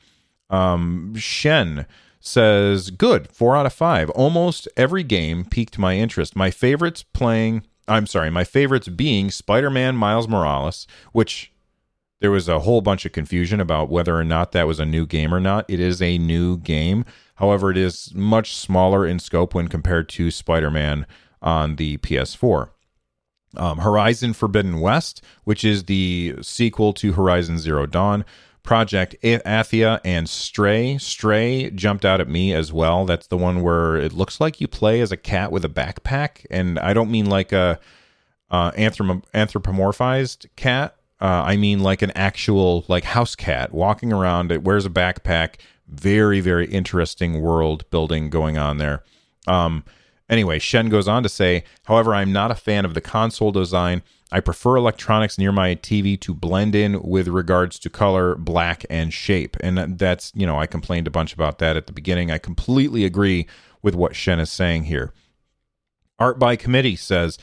Um, 0.50 1.16
Shen 1.16 1.88
says, 2.20 2.92
good, 2.92 3.28
four 3.30 3.56
out 3.56 3.66
of 3.66 3.74
five. 3.74 4.10
Almost 4.12 4.68
every 4.78 5.02
game 5.02 5.46
piqued 5.46 5.80
my 5.80 5.96
interest. 5.96 6.36
My 6.36 6.52
favorites 6.52 7.04
playing, 7.04 7.64
I'm 7.88 8.06
sorry, 8.06 8.30
my 8.30 8.44
favorites 8.44 8.88
being 8.88 9.32
Spider 9.32 9.72
Man 9.72 9.96
Miles 9.96 10.28
Morales, 10.28 10.86
which 11.14 11.52
there 12.20 12.30
was 12.30 12.48
a 12.48 12.60
whole 12.60 12.82
bunch 12.82 13.06
of 13.06 13.12
confusion 13.12 13.60
about 13.60 13.90
whether 13.90 14.16
or 14.16 14.24
not 14.24 14.52
that 14.52 14.68
was 14.68 14.80
a 14.80 14.86
new 14.86 15.08
game 15.08 15.34
or 15.34 15.40
not. 15.40 15.66
It 15.68 15.80
is 15.80 16.02
a 16.02 16.20
new 16.20 16.58
game. 16.58 17.04
However, 17.42 17.72
it 17.72 17.78
is 17.78 18.14
much 18.14 18.56
smaller 18.56 19.04
in 19.04 19.18
scope 19.18 19.56
when 19.56 19.68
compared 19.68 20.08
to 20.10 20.30
Spider 20.30 20.70
Man 20.70 21.08
on 21.42 21.78
the 21.78 21.98
PS4. 21.98 22.70
Um, 23.58 23.80
Horizon 23.80 24.34
Forbidden 24.34 24.80
West, 24.80 25.24
which 25.44 25.66
is 25.66 25.86
the 25.86 26.36
sequel 26.44 26.94
to 26.94 27.14
Horizon 27.14 27.58
Zero 27.58 27.88
Dawn, 27.88 28.26
Project 28.62 29.16
Athia, 29.24 30.00
and 30.06 30.30
Stray. 30.30 31.00
Stray 31.00 31.72
jumped 31.72 32.06
out 32.06 32.22
at 32.22 32.30
me 32.30 32.54
as 32.54 32.72
well. 32.72 33.06
That's 33.08 33.26
the 33.26 33.38
one 33.38 33.64
where 33.64 33.96
it 33.96 34.14
looks 34.14 34.40
like 34.40 34.62
you 34.62 34.68
play 34.68 35.02
as 35.02 35.12
a 35.12 35.18
cat 35.18 35.52
with 35.52 35.66
a 35.66 35.70
backpack, 35.70 36.46
and 36.52 36.78
I 36.78 36.94
don't 36.94 37.10
mean 37.10 37.26
like 37.26 37.52
a 37.52 37.80
uh, 38.52 38.70
anthrop- 38.74 39.24
anthropomorphized 39.34 40.46
cat. 40.56 40.96
Uh, 41.20 41.44
I 41.44 41.58
mean 41.58 41.80
like 41.80 42.04
an 42.04 42.12
actual 42.12 42.86
like 42.88 43.04
house 43.04 43.36
cat 43.36 43.74
walking 43.74 44.14
around. 44.14 44.52
It 44.52 44.64
wears 44.64 44.86
a 44.86 44.92
backpack 44.92 45.56
very 45.92 46.40
very 46.40 46.68
interesting 46.68 47.42
world 47.42 47.90
building 47.92 48.30
going 48.30 48.58
on 48.58 48.78
there 48.78 49.04
um 49.48 49.84
Anyway, 50.32 50.60
Shen 50.60 50.88
goes 50.88 51.10
on 51.10 51.24
to 51.24 51.30
say, 51.30 51.66
however, 51.84 52.16
I'm 52.16 52.32
not 52.32 52.52
a 52.52 52.56
fan 52.56 52.86
of 52.86 52.94
the 52.94 53.02
console 53.02 53.52
design. 53.52 54.02
I 54.32 54.40
prefer 54.40 54.78
electronics 54.78 55.38
near 55.38 55.52
my 55.52 55.76
TV 55.76 56.20
to 56.22 56.34
blend 56.34 56.74
in 56.74 57.04
with 57.04 57.28
regards 57.28 57.78
to 57.80 57.90
color, 57.90 58.36
black, 58.36 58.86
and 58.90 59.14
shape. 59.14 59.58
And 59.60 60.00
that's, 60.00 60.32
you 60.34 60.48
know, 60.48 60.58
I 60.58 60.68
complained 60.68 61.06
a 61.06 61.12
bunch 61.12 61.34
about 61.34 61.60
that 61.60 61.76
at 61.76 61.86
the 61.86 61.92
beginning. 61.92 62.32
I 62.32 62.38
completely 62.38 63.04
agree 63.04 63.46
with 63.82 63.94
what 63.94 64.16
Shen 64.16 64.40
is 64.40 64.50
saying 64.50 64.86
here. 64.86 65.12
Art 66.18 66.40
by 66.40 66.56
Committee 66.56 66.96
says, 66.96 67.38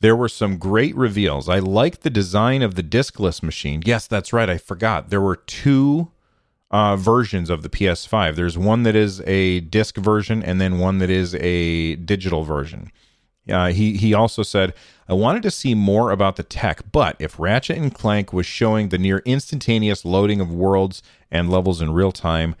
there 0.00 0.16
were 0.16 0.28
some 0.28 0.58
great 0.58 0.96
reveals. 0.96 1.48
I 1.48 1.60
liked 1.60 2.02
the 2.02 2.10
design 2.10 2.62
of 2.62 2.74
the 2.74 2.82
discless 2.82 3.40
machine. 3.40 3.82
Yes, 3.84 4.08
that's 4.08 4.32
right. 4.32 4.50
I 4.50 4.58
forgot. 4.58 5.10
There 5.10 5.20
were 5.20 5.36
two 5.36 6.10
uh, 6.72 6.96
versions 6.96 7.50
of 7.50 7.62
the 7.62 7.68
PS5. 7.68 8.34
There's 8.34 8.56
one 8.56 8.82
that 8.84 8.96
is 8.96 9.20
a 9.22 9.60
disc 9.60 9.96
version, 9.96 10.42
and 10.42 10.60
then 10.60 10.78
one 10.78 10.98
that 10.98 11.10
is 11.10 11.34
a 11.36 11.96
digital 11.96 12.42
version. 12.44 12.90
Uh, 13.48 13.68
he 13.68 13.96
he 13.96 14.14
also 14.14 14.42
said, 14.42 14.72
"I 15.08 15.14
wanted 15.14 15.42
to 15.42 15.50
see 15.50 15.74
more 15.74 16.10
about 16.10 16.36
the 16.36 16.42
tech, 16.42 16.90
but 16.90 17.16
if 17.18 17.38
Ratchet 17.38 17.76
and 17.76 17.94
Clank 17.94 18.32
was 18.32 18.46
showing 18.46 18.88
the 18.88 18.98
near 18.98 19.18
instantaneous 19.24 20.04
loading 20.04 20.40
of 20.40 20.50
worlds 20.50 21.02
and 21.30 21.50
levels 21.50 21.82
in 21.82 21.92
real 21.92 22.12
time, 22.12 22.54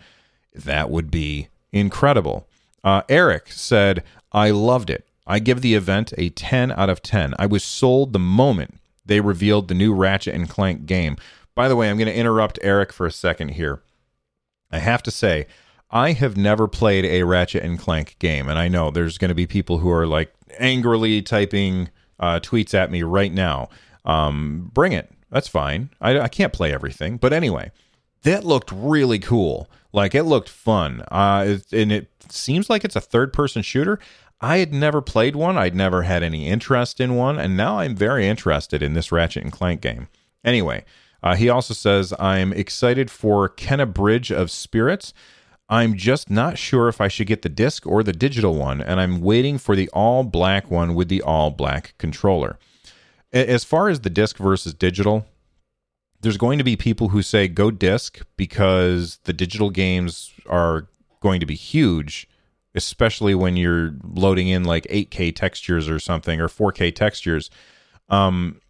that 0.54 0.90
would 0.90 1.10
be 1.10 1.48
incredible." 1.72 2.46
Uh, 2.84 3.02
Eric 3.08 3.50
said, 3.50 4.02
"I 4.32 4.50
loved 4.50 4.90
it. 4.90 5.06
I 5.26 5.38
give 5.38 5.62
the 5.62 5.74
event 5.74 6.12
a 6.18 6.30
10 6.30 6.72
out 6.72 6.90
of 6.90 7.00
10. 7.00 7.34
I 7.38 7.46
was 7.46 7.62
sold 7.62 8.12
the 8.12 8.18
moment 8.18 8.80
they 9.06 9.20
revealed 9.20 9.68
the 9.68 9.74
new 9.74 9.94
Ratchet 9.94 10.34
and 10.34 10.48
Clank 10.48 10.84
game." 10.84 11.16
By 11.54 11.68
the 11.68 11.76
way, 11.76 11.88
I'm 11.88 11.98
going 11.98 12.08
to 12.08 12.16
interrupt 12.16 12.58
Eric 12.62 12.92
for 12.92 13.06
a 13.06 13.12
second 13.12 13.50
here. 13.50 13.82
I 14.72 14.78
have 14.78 15.02
to 15.04 15.10
say, 15.10 15.46
I 15.90 16.12
have 16.12 16.36
never 16.36 16.66
played 16.66 17.04
a 17.04 17.22
Ratchet 17.24 17.62
and 17.62 17.78
Clank 17.78 18.16
game, 18.18 18.48
and 18.48 18.58
I 18.58 18.68
know 18.68 18.90
there's 18.90 19.18
going 19.18 19.28
to 19.28 19.34
be 19.34 19.46
people 19.46 19.78
who 19.78 19.90
are 19.90 20.06
like 20.06 20.32
angrily 20.58 21.20
typing 21.22 21.90
uh, 22.18 22.40
tweets 22.40 22.72
at 22.72 22.90
me 22.90 23.02
right 23.02 23.32
now. 23.32 23.68
Um, 24.04 24.70
bring 24.72 24.92
it. 24.92 25.10
That's 25.30 25.48
fine. 25.48 25.90
I, 26.00 26.20
I 26.20 26.28
can't 26.28 26.52
play 26.52 26.72
everything, 26.72 27.18
but 27.18 27.32
anyway, 27.32 27.72
that 28.22 28.44
looked 28.44 28.72
really 28.72 29.18
cool. 29.18 29.70
Like 29.92 30.14
it 30.14 30.22
looked 30.24 30.48
fun, 30.48 31.02
uh, 31.10 31.58
and 31.70 31.92
it 31.92 32.08
seems 32.30 32.70
like 32.70 32.84
it's 32.84 32.96
a 32.96 33.00
third-person 33.00 33.62
shooter. 33.62 33.98
I 34.40 34.58
had 34.58 34.72
never 34.72 35.00
played 35.02 35.36
one. 35.36 35.58
I'd 35.58 35.74
never 35.74 36.02
had 36.02 36.22
any 36.22 36.48
interest 36.48 37.00
in 37.00 37.14
one, 37.14 37.38
and 37.38 37.56
now 37.56 37.78
I'm 37.78 37.94
very 37.94 38.26
interested 38.26 38.82
in 38.82 38.94
this 38.94 39.12
Ratchet 39.12 39.44
and 39.44 39.52
Clank 39.52 39.82
game. 39.82 40.08
Anyway, 40.44 40.84
uh, 41.22 41.34
he 41.36 41.48
also 41.48 41.74
says, 41.74 42.12
I'm 42.18 42.52
excited 42.52 43.10
for 43.10 43.48
Kena 43.48 43.92
Bridge 43.92 44.32
of 44.32 44.50
Spirits. 44.50 45.14
I'm 45.68 45.96
just 45.96 46.28
not 46.28 46.58
sure 46.58 46.88
if 46.88 47.00
I 47.00 47.08
should 47.08 47.26
get 47.26 47.42
the 47.42 47.48
disc 47.48 47.86
or 47.86 48.02
the 48.02 48.12
digital 48.12 48.54
one, 48.56 48.80
and 48.80 49.00
I'm 49.00 49.20
waiting 49.20 49.56
for 49.56 49.76
the 49.76 49.88
all 49.90 50.24
black 50.24 50.70
one 50.70 50.94
with 50.94 51.08
the 51.08 51.22
all 51.22 51.50
black 51.50 51.94
controller. 51.98 52.58
As 53.32 53.64
far 53.64 53.88
as 53.88 54.00
the 54.00 54.10
disc 54.10 54.36
versus 54.36 54.74
digital, 54.74 55.24
there's 56.20 56.36
going 56.36 56.58
to 56.58 56.64
be 56.64 56.76
people 56.76 57.08
who 57.08 57.22
say 57.22 57.48
go 57.48 57.70
disc 57.70 58.20
because 58.36 59.18
the 59.24 59.32
digital 59.32 59.70
games 59.70 60.32
are 60.46 60.88
going 61.20 61.40
to 61.40 61.46
be 61.46 61.54
huge, 61.54 62.28
especially 62.74 63.34
when 63.34 63.56
you're 63.56 63.94
loading 64.04 64.48
in 64.48 64.64
like 64.64 64.84
8K 64.84 65.34
textures 65.34 65.88
or 65.88 65.98
something 65.98 66.40
or 66.40 66.48
4K 66.48 66.94
textures. 66.94 67.48
Um, 68.08 68.60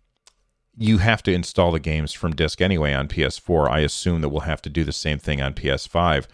you 0.76 0.98
have 0.98 1.22
to 1.24 1.32
install 1.32 1.72
the 1.72 1.80
games 1.80 2.12
from 2.12 2.34
disk 2.34 2.60
anyway 2.60 2.92
on 2.92 3.08
PS4. 3.08 3.70
I 3.70 3.80
assume 3.80 4.20
that 4.22 4.30
we'll 4.30 4.40
have 4.40 4.62
to 4.62 4.70
do 4.70 4.84
the 4.84 4.92
same 4.92 5.18
thing 5.18 5.42
on 5.42 5.54
PS5. 5.54 6.26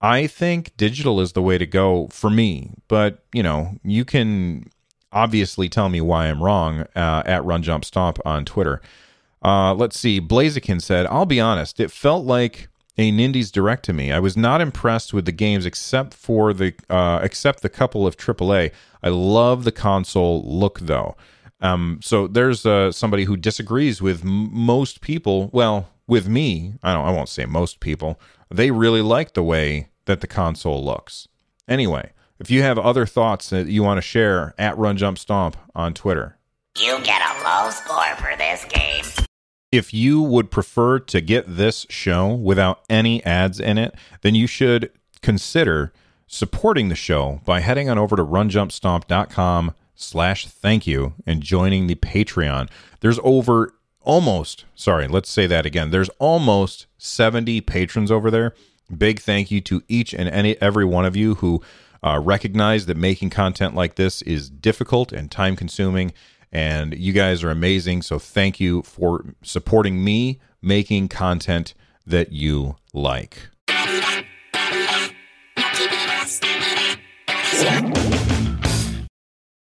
I 0.00 0.26
think 0.26 0.76
digital 0.76 1.20
is 1.20 1.32
the 1.32 1.42
way 1.42 1.58
to 1.58 1.66
go 1.66 2.08
for 2.10 2.30
me, 2.30 2.72
but 2.86 3.24
you 3.32 3.42
know, 3.42 3.78
you 3.82 4.04
can 4.04 4.70
obviously 5.12 5.68
tell 5.68 5.88
me 5.88 6.00
why 6.00 6.26
I'm 6.26 6.42
wrong 6.42 6.86
uh, 6.94 7.22
at 7.26 7.44
Run 7.44 7.62
Jump 7.62 7.84
Stomp 7.84 8.18
on 8.24 8.44
Twitter. 8.44 8.80
Uh, 9.42 9.74
let's 9.74 9.98
see. 9.98 10.20
Blaziken 10.20 10.80
said, 10.80 11.06
"I'll 11.06 11.26
be 11.26 11.40
honest. 11.40 11.80
It 11.80 11.90
felt 11.90 12.24
like 12.24 12.68
a 12.96 13.12
Nindies 13.12 13.52
direct 13.52 13.84
to 13.84 13.92
me. 13.92 14.12
I 14.12 14.18
was 14.18 14.36
not 14.36 14.60
impressed 14.60 15.12
with 15.12 15.24
the 15.24 15.32
games 15.32 15.66
except 15.66 16.14
for 16.14 16.52
the 16.52 16.74
uh, 16.88 17.20
except 17.22 17.62
the 17.62 17.68
couple 17.68 18.06
of 18.06 18.16
AAA. 18.16 18.72
I 19.02 19.08
love 19.08 19.64
the 19.64 19.72
console 19.72 20.44
look 20.44 20.80
though." 20.80 21.16
Um, 21.60 22.00
so 22.02 22.26
there's 22.26 22.64
uh, 22.64 22.92
somebody 22.92 23.24
who 23.24 23.36
disagrees 23.36 24.00
with 24.00 24.22
m- 24.22 24.50
most 24.52 25.00
people. 25.00 25.50
Well, 25.52 25.88
with 26.06 26.28
me, 26.28 26.74
I 26.82 26.94
don't. 26.94 27.06
I 27.06 27.10
won't 27.10 27.28
say 27.28 27.44
most 27.46 27.80
people. 27.80 28.20
They 28.50 28.70
really 28.70 29.02
like 29.02 29.34
the 29.34 29.42
way 29.42 29.88
that 30.06 30.20
the 30.20 30.26
console 30.26 30.84
looks. 30.84 31.28
Anyway, 31.66 32.12
if 32.38 32.50
you 32.50 32.62
have 32.62 32.78
other 32.78 33.04
thoughts 33.04 33.50
that 33.50 33.66
you 33.66 33.82
want 33.82 33.98
to 33.98 34.02
share, 34.02 34.54
at 34.58 34.78
Run 34.78 34.96
Jump 34.96 35.18
Stomp 35.18 35.56
on 35.74 35.94
Twitter. 35.94 36.38
You 36.78 37.00
get 37.02 37.20
a 37.20 37.44
low 37.44 37.70
score 37.70 38.14
for 38.16 38.36
this 38.36 38.64
game. 38.66 39.04
If 39.70 39.92
you 39.92 40.22
would 40.22 40.50
prefer 40.50 40.98
to 41.00 41.20
get 41.20 41.44
this 41.56 41.84
show 41.90 42.32
without 42.32 42.80
any 42.88 43.22
ads 43.24 43.60
in 43.60 43.76
it, 43.76 43.94
then 44.22 44.34
you 44.34 44.46
should 44.46 44.90
consider 45.20 45.92
supporting 46.26 46.88
the 46.88 46.94
show 46.94 47.40
by 47.44 47.60
heading 47.60 47.90
on 47.90 47.98
over 47.98 48.16
to 48.16 48.24
runjumpstomp.com 48.24 49.74
slash 49.98 50.46
thank 50.46 50.86
you 50.86 51.14
and 51.26 51.42
joining 51.42 51.86
the 51.86 51.96
Patreon. 51.96 52.70
There's 53.00 53.18
over 53.22 53.74
almost, 54.00 54.64
sorry, 54.74 55.08
let's 55.08 55.30
say 55.30 55.46
that 55.46 55.66
again. 55.66 55.90
There's 55.90 56.08
almost 56.18 56.86
70 56.98 57.60
patrons 57.62 58.10
over 58.10 58.30
there. 58.30 58.54
Big 58.96 59.20
thank 59.20 59.50
you 59.50 59.60
to 59.62 59.82
each 59.88 60.14
and 60.14 60.28
any 60.28 60.60
every 60.62 60.84
one 60.84 61.04
of 61.04 61.16
you 61.16 61.34
who 61.36 61.60
uh, 62.02 62.18
recognize 62.22 62.86
that 62.86 62.96
making 62.96 63.30
content 63.30 63.74
like 63.74 63.96
this 63.96 64.22
is 64.22 64.48
difficult 64.48 65.12
and 65.12 65.30
time 65.30 65.56
consuming. 65.56 66.12
And 66.50 66.96
you 66.96 67.12
guys 67.12 67.42
are 67.44 67.50
amazing. 67.50 68.02
So 68.02 68.18
thank 68.18 68.60
you 68.60 68.82
for 68.82 69.34
supporting 69.42 70.02
me 70.02 70.40
making 70.62 71.08
content 71.08 71.74
that 72.06 72.32
you 72.32 72.76
like. 72.94 73.48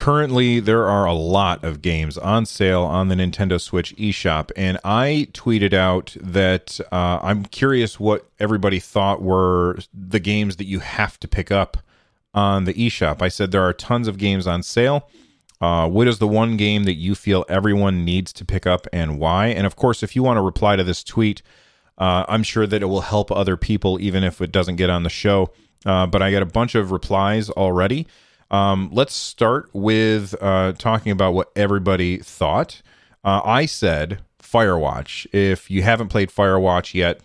Currently, 0.03 0.59
there 0.59 0.88
are 0.88 1.07
a 1.07 1.12
lot 1.12 1.62
of 1.62 1.81
games 1.81 2.19
on 2.19 2.45
sale 2.45 2.83
on 2.83 3.07
the 3.07 3.15
Nintendo 3.15 3.61
Switch 3.61 3.95
eShop, 3.95 4.51
and 4.57 4.81
I 4.83 5.29
tweeted 5.33 5.73
out 5.73 6.17
that 6.21 6.81
uh, 6.91 7.21
I'm 7.23 7.45
curious 7.45 8.01
what 8.01 8.27
everybody 8.41 8.81
thought 8.81 9.23
were 9.23 9.79
the 9.95 10.19
games 10.19 10.57
that 10.57 10.65
you 10.65 10.81
have 10.81 11.21
to 11.21 11.29
pick 11.29 11.53
up 11.53 11.77
on 12.35 12.65
the 12.65 12.75
eShop. 12.75 13.23
I 13.23 13.29
said 13.29 13.53
there 13.53 13.62
are 13.62 13.73
tons 13.73 14.09
of 14.09 14.19
games 14.19 14.45
on 14.45 14.65
sale. 14.65 15.09
Uh, 15.61 15.88
what 15.88 16.09
is 16.09 16.19
the 16.19 16.27
one 16.27 16.57
game 16.57 16.83
that 16.83 16.95
you 16.95 17.15
feel 17.15 17.45
everyone 17.49 18.05
needs 18.05 18.33
to 18.33 18.45
pick 18.45 18.67
up 18.67 18.88
and 18.93 19.21
why? 19.21 19.47
And 19.47 19.69
of 19.69 19.77
course, 19.77 20.03
if 20.03 20.17
you 20.17 20.25
want 20.25 20.37
to 20.37 20.43
reply 20.43 20.75
to 20.75 20.83
this 20.83 21.05
tweet, 21.05 21.43
uh, 21.97 22.25
I'm 22.29 22.43
sure 22.43 22.67
that 22.67 22.83
it 22.83 22.87
will 22.87 23.03
help 23.03 23.31
other 23.31 23.57
people, 23.57 24.01
even 24.01 24.25
if 24.25 24.43
it 24.43 24.51
doesn't 24.51 24.75
get 24.75 24.91
on 24.91 25.05
the 25.05 25.11
show. 25.11 25.53
Uh, 25.87 26.09
but 26.09 26.23
I 26.23 26.33
got 26.33 26.43
a 26.43 26.47
bunch 26.47 26.75
of 26.75 26.91
replies 26.91 27.51
already. 27.51 28.09
Um, 28.53 28.91
let's 28.93 29.15
start 29.15 29.71
with 29.73 30.35
uh, 30.41 30.73
talking 30.73 31.11
about 31.11 31.33
what 31.33 31.51
everybody 31.57 32.19
thought. 32.19 32.83
Uh, 33.25 33.41
I 33.45 33.65
said 33.67 34.21
Firewatch. 34.41 35.27
If 35.33 35.71
you 35.71 35.83
haven't 35.83 36.09
played 36.09 36.29
Firewatch 36.29 36.93
yet, 36.93 37.21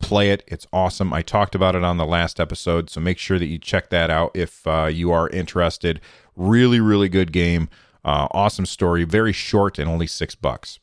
play 0.00 0.30
it. 0.30 0.44
It's 0.46 0.66
awesome. 0.72 1.14
I 1.14 1.22
talked 1.22 1.54
about 1.54 1.74
it 1.74 1.82
on 1.82 1.96
the 1.96 2.04
last 2.04 2.38
episode, 2.38 2.90
so 2.90 3.00
make 3.00 3.18
sure 3.18 3.38
that 3.38 3.46
you 3.46 3.58
check 3.58 3.88
that 3.88 4.10
out 4.10 4.32
if 4.34 4.66
uh, 4.66 4.86
you 4.86 5.10
are 5.10 5.30
interested. 5.30 6.00
Really, 6.36 6.78
really 6.78 7.08
good 7.08 7.32
game. 7.32 7.70
Uh, 8.04 8.28
awesome 8.32 8.66
story. 8.66 9.04
Very 9.04 9.32
short 9.32 9.78
and 9.78 9.88
only 9.88 10.06
six 10.06 10.34
bucks. 10.34 10.78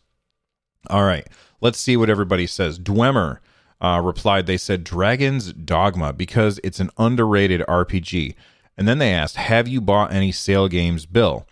All 0.90 1.04
right, 1.04 1.28
let's 1.62 1.80
see 1.80 1.98
what 1.98 2.10
everybody 2.10 2.48
says. 2.48 2.80
Dwemer 2.80 3.40
uh, 3.80 4.02
replied. 4.04 4.48
They 4.48 4.58
said 4.58 4.84
Dragon's 4.84 5.54
Dogma 5.54 6.14
because 6.14 6.60
it's 6.64 6.80
an 6.80 6.90
underrated 6.98 7.62
RPG. 7.68 8.34
And 8.78 8.88
then 8.88 9.00
they 9.00 9.12
asked, 9.12 9.38
Have 9.38 9.68
you 9.68 9.82
bought 9.82 10.14
any 10.14 10.32
sale 10.32 10.68
games, 10.68 11.06
Bill? 11.06 11.48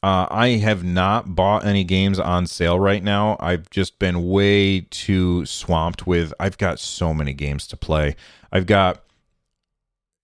Uh, 0.00 0.26
I 0.30 0.48
have 0.50 0.84
not 0.84 1.34
bought 1.34 1.66
any 1.66 1.82
games 1.82 2.20
on 2.20 2.46
sale 2.46 2.78
right 2.78 3.02
now. 3.02 3.36
I've 3.40 3.68
just 3.68 3.98
been 3.98 4.28
way 4.28 4.80
too 4.90 5.44
swamped 5.44 6.06
with. 6.06 6.32
I've 6.38 6.56
got 6.56 6.78
so 6.78 7.12
many 7.12 7.32
games 7.32 7.66
to 7.68 7.76
play. 7.76 8.14
I've 8.52 8.66
got. 8.66 9.02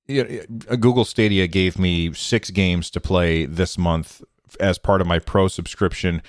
You 0.06 0.44
know, 0.68 0.76
Google 0.76 1.06
Stadia 1.06 1.46
gave 1.46 1.78
me 1.78 2.12
six 2.12 2.50
games 2.50 2.90
to 2.90 3.00
play 3.00 3.46
this 3.46 3.78
month 3.78 4.22
as 4.60 4.78
part 4.78 5.00
of 5.00 5.06
my 5.06 5.18
pro 5.18 5.48
subscription. 5.48 6.22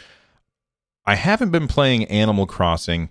I 1.05 1.15
haven't 1.15 1.51
been 1.51 1.67
playing 1.67 2.05
Animal 2.05 2.47
Crossing. 2.47 3.09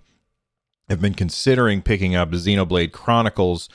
I've 0.89 1.01
been 1.01 1.13
considering 1.13 1.81
picking 1.81 2.15
up 2.15 2.31
Xenoblade 2.31 2.91
Chronicles 2.91 3.69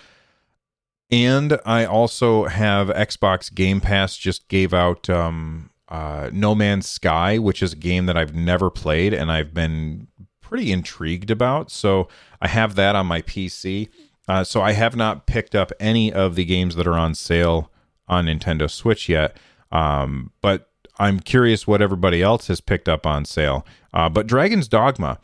and 1.10 1.58
I 1.64 1.84
also 1.84 2.44
have 2.44 2.88
Xbox 2.88 3.52
Game 3.52 3.80
Pass 3.80 4.16
just 4.16 4.48
gave 4.48 4.72
out 4.72 5.10
um, 5.10 5.70
uh, 5.88 6.30
No 6.32 6.54
Man's 6.54 6.88
Sky, 6.88 7.38
which 7.38 7.62
is 7.62 7.72
a 7.72 7.76
game 7.76 8.06
that 8.06 8.16
I've 8.16 8.34
never 8.34 8.70
played 8.70 9.12
and 9.12 9.30
I've 9.30 9.52
been 9.52 10.06
pretty 10.40 10.72
intrigued 10.72 11.30
about. 11.30 11.70
So 11.70 12.08
I 12.40 12.48
have 12.48 12.74
that 12.76 12.96
on 12.96 13.06
my 13.06 13.22
PC. 13.22 13.88
Uh, 14.28 14.44
so 14.44 14.62
I 14.62 14.72
have 14.72 14.94
not 14.94 15.26
picked 15.26 15.54
up 15.54 15.72
any 15.80 16.12
of 16.12 16.36
the 16.36 16.44
games 16.44 16.76
that 16.76 16.86
are 16.86 16.98
on 16.98 17.14
sale 17.14 17.70
on 18.06 18.26
Nintendo 18.26 18.70
Switch 18.70 19.08
yet. 19.08 19.36
Um, 19.72 20.30
but 20.40 20.70
I'm 20.98 21.18
curious 21.20 21.66
what 21.66 21.82
everybody 21.82 22.22
else 22.22 22.48
has 22.48 22.60
picked 22.60 22.88
up 22.88 23.06
on 23.06 23.24
sale. 23.24 23.66
Uh, 23.92 24.08
but 24.08 24.26
Dragon's 24.26 24.68
Dogma, 24.68 25.18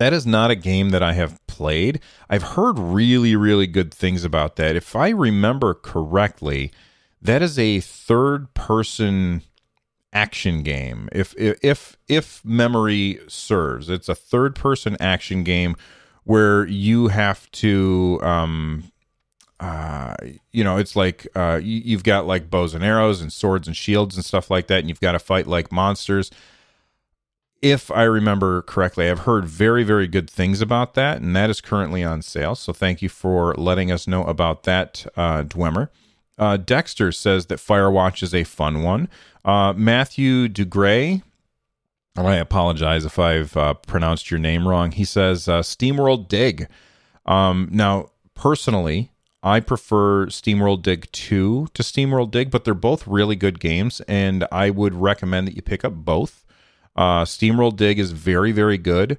that 0.00 0.14
is 0.14 0.26
not 0.26 0.50
a 0.50 0.56
game 0.56 0.88
that 0.90 1.02
I 1.02 1.12
have 1.12 1.46
played. 1.46 2.00
I've 2.30 2.42
heard 2.42 2.78
really, 2.78 3.36
really 3.36 3.66
good 3.66 3.92
things 3.92 4.24
about 4.24 4.56
that. 4.56 4.74
If 4.74 4.96
I 4.96 5.10
remember 5.10 5.74
correctly, 5.74 6.72
that 7.20 7.42
is 7.42 7.58
a 7.58 7.80
third 7.80 8.54
person 8.54 9.42
action 10.10 10.62
game. 10.62 11.10
If 11.12 11.34
if 11.36 11.98
if 12.08 12.42
memory 12.42 13.20
serves, 13.28 13.90
it's 13.90 14.08
a 14.08 14.14
third 14.14 14.56
person 14.56 14.96
action 15.00 15.44
game 15.44 15.76
where 16.24 16.66
you 16.66 17.08
have 17.08 17.50
to 17.52 18.18
um 18.22 18.84
uh, 19.60 20.14
you 20.50 20.64
know, 20.64 20.78
it's 20.78 20.96
like 20.96 21.28
uh, 21.36 21.60
you, 21.62 21.94
have 21.94 22.04
got 22.04 22.26
like 22.26 22.48
bows 22.48 22.72
and 22.72 22.82
arrows 22.82 23.20
and 23.20 23.30
swords 23.30 23.68
and 23.68 23.76
shields 23.76 24.16
and 24.16 24.24
stuff 24.24 24.50
like 24.50 24.68
that, 24.68 24.78
and 24.78 24.88
you've 24.88 25.00
got 25.00 25.12
to 25.12 25.18
fight 25.18 25.46
like 25.46 25.70
monsters. 25.70 26.30
If 27.62 27.90
I 27.90 28.04
remember 28.04 28.62
correctly, 28.62 29.10
I've 29.10 29.20
heard 29.20 29.44
very, 29.44 29.84
very 29.84 30.06
good 30.06 30.30
things 30.30 30.62
about 30.62 30.94
that, 30.94 31.20
and 31.20 31.36
that 31.36 31.50
is 31.50 31.60
currently 31.60 32.02
on 32.02 32.22
sale. 32.22 32.54
So 32.54 32.72
thank 32.72 33.02
you 33.02 33.10
for 33.10 33.54
letting 33.54 33.92
us 33.92 34.06
know 34.06 34.24
about 34.24 34.62
that, 34.62 35.06
uh, 35.14 35.42
Dwemer. 35.42 35.90
Uh, 36.38 36.56
Dexter 36.56 37.12
says 37.12 37.46
that 37.46 37.58
Firewatch 37.58 38.22
is 38.22 38.34
a 38.34 38.44
fun 38.44 38.82
one. 38.82 39.10
Uh, 39.44 39.74
Matthew 39.74 40.48
Dugray, 40.48 41.22
I 42.16 42.36
apologize 42.36 43.04
if 43.04 43.18
I've 43.18 43.54
uh, 43.58 43.74
pronounced 43.74 44.30
your 44.30 44.40
name 44.40 44.66
wrong. 44.66 44.92
He 44.92 45.04
says 45.04 45.46
uh, 45.46 45.60
SteamWorld 45.60 46.28
Dig. 46.28 46.66
Um, 47.26 47.68
now, 47.70 48.10
personally, 48.34 49.10
I 49.42 49.60
prefer 49.60 50.26
SteamWorld 50.26 50.82
Dig 50.82 51.12
2 51.12 51.68
to 51.74 51.82
SteamWorld 51.82 52.30
Dig, 52.30 52.50
but 52.50 52.64
they're 52.64 52.72
both 52.72 53.06
really 53.06 53.36
good 53.36 53.60
games, 53.60 54.00
and 54.08 54.46
I 54.50 54.70
would 54.70 54.94
recommend 54.94 55.46
that 55.46 55.56
you 55.56 55.62
pick 55.62 55.84
up 55.84 55.92
both. 55.92 56.46
Uh, 57.00 57.24
SteamWorld 57.24 57.76
Dig 57.76 57.98
is 57.98 58.12
very, 58.12 58.52
very 58.52 58.76
good. 58.76 59.16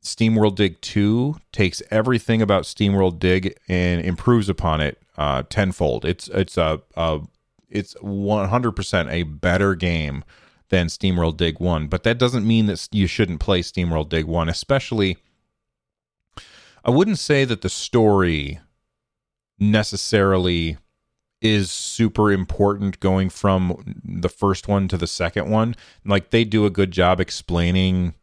SteamWorld 0.00 0.54
Dig 0.54 0.80
2 0.80 1.34
takes 1.50 1.82
everything 1.90 2.40
about 2.40 2.62
SteamWorld 2.62 3.18
Dig 3.18 3.58
and 3.66 4.00
improves 4.00 4.48
upon 4.48 4.80
it 4.80 5.02
uh, 5.18 5.42
tenfold. 5.48 6.04
It's 6.04 6.28
it's 6.28 6.56
a, 6.56 6.80
a 6.94 7.22
it's 7.68 7.94
100% 7.94 9.10
a 9.10 9.24
better 9.24 9.74
game 9.74 10.22
than 10.68 10.86
SteamWorld 10.86 11.36
Dig 11.36 11.58
1, 11.58 11.88
but 11.88 12.04
that 12.04 12.16
doesn't 12.16 12.46
mean 12.46 12.66
that 12.66 12.86
you 12.92 13.08
shouldn't 13.08 13.40
play 13.40 13.60
SteamWorld 13.60 14.08
Dig 14.08 14.26
1, 14.26 14.48
especially 14.48 15.18
I 16.84 16.90
wouldn't 16.90 17.18
say 17.18 17.44
that 17.44 17.62
the 17.62 17.68
story 17.68 18.60
necessarily 19.58 20.78
is 21.40 21.70
super 21.70 22.32
important 22.32 22.98
going 23.00 23.28
from 23.28 24.00
the 24.04 24.28
first 24.28 24.68
one 24.68 24.88
to 24.88 24.96
the 24.96 25.06
second 25.06 25.50
one. 25.50 25.74
Like 26.04 26.30
they 26.30 26.44
do 26.44 26.64
a 26.64 26.70
good 26.70 26.90
job 26.90 27.20
explaining 27.20 28.14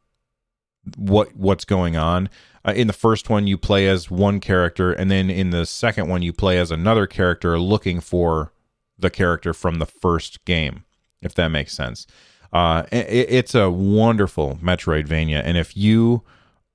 what 0.97 1.35
what's 1.35 1.65
going 1.65 1.95
on. 1.95 2.29
Uh, 2.65 2.73
in 2.73 2.87
the 2.87 2.93
first 2.93 3.29
one, 3.29 3.45
you 3.45 3.57
play 3.57 3.87
as 3.87 4.09
one 4.09 4.39
character, 4.39 4.93
and 4.93 5.11
then 5.11 5.29
in 5.29 5.49
the 5.49 5.65
second 5.65 6.07
one, 6.07 6.21
you 6.21 6.31
play 6.31 6.57
as 6.57 6.71
another 6.71 7.05
character, 7.05 7.59
looking 7.59 7.99
for 7.99 8.53
the 8.97 9.09
character 9.09 9.53
from 9.53 9.79
the 9.79 9.85
first 9.85 10.45
game. 10.45 10.85
If 11.21 11.35
that 11.35 11.49
makes 11.49 11.73
sense, 11.73 12.07
uh, 12.53 12.83
it, 12.91 13.27
it's 13.29 13.55
a 13.55 13.69
wonderful 13.69 14.59
Metroidvania, 14.61 15.41
and 15.43 15.57
if 15.57 15.75
you 15.75 16.23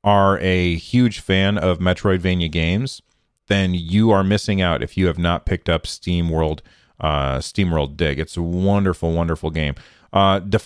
are 0.05 0.39
a 0.41 0.77
huge 0.77 1.21
fan 1.21 1.59
of 1.59 1.79
Metroidvania 1.79 2.51
games, 2.51 3.03
then 3.49 3.75
you 3.75 4.11
are 4.11 4.25
missing 4.25 4.61
out 4.61 4.83
if 4.83 4.97
you 4.97 5.07
have 5.07 5.19
not 5.19 5.47
picked 5.47 5.69
up 5.69 5.87
Steam 5.87 6.29
World, 6.29 6.63
uh, 7.01 7.41
Steam 7.41 7.71
World 7.71 7.97
Dig. 7.97 8.19
It's 8.19 8.37
a 8.37 8.43
wonderful, 8.43 9.13
wonderful 9.13 9.51
game. 9.51 9.75
Uh, 10.13 10.39
De 10.39 10.59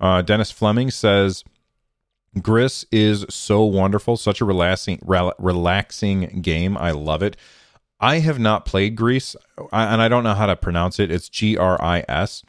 uh, 0.00 0.22
Dennis 0.22 0.50
Fleming 0.50 0.90
says 0.90 1.44
Gris 2.40 2.84
is 2.92 3.26
so 3.28 3.64
wonderful, 3.64 4.16
such 4.16 4.40
a 4.40 4.44
relaxing, 4.44 5.00
relaxing 5.02 6.40
game. 6.42 6.76
I 6.78 6.92
love 6.92 7.22
it. 7.22 7.36
I 8.00 8.20
have 8.20 8.38
not 8.38 8.64
played 8.64 8.94
Gris, 8.94 9.34
and 9.72 10.00
I 10.00 10.08
don't 10.08 10.22
know 10.22 10.34
how 10.34 10.46
to 10.46 10.56
pronounce 10.56 11.00
it. 11.00 11.10
It's 11.10 11.28
G 11.28 11.56
R 11.56 11.82
I 11.82 12.04
S. 12.08 12.44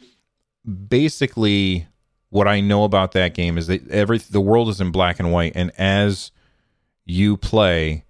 Basically, 0.87 1.87
what 2.29 2.47
I 2.47 2.61
know 2.61 2.83
about 2.83 3.13
that 3.13 3.33
game 3.33 3.57
is 3.57 3.67
that 3.67 3.89
every 3.89 4.19
the 4.19 4.41
world 4.41 4.69
is 4.69 4.79
in 4.79 4.91
black 4.91 5.19
and 5.19 5.31
white, 5.31 5.53
and 5.55 5.71
as 5.77 6.31
you 7.05 7.35
play 7.35 8.05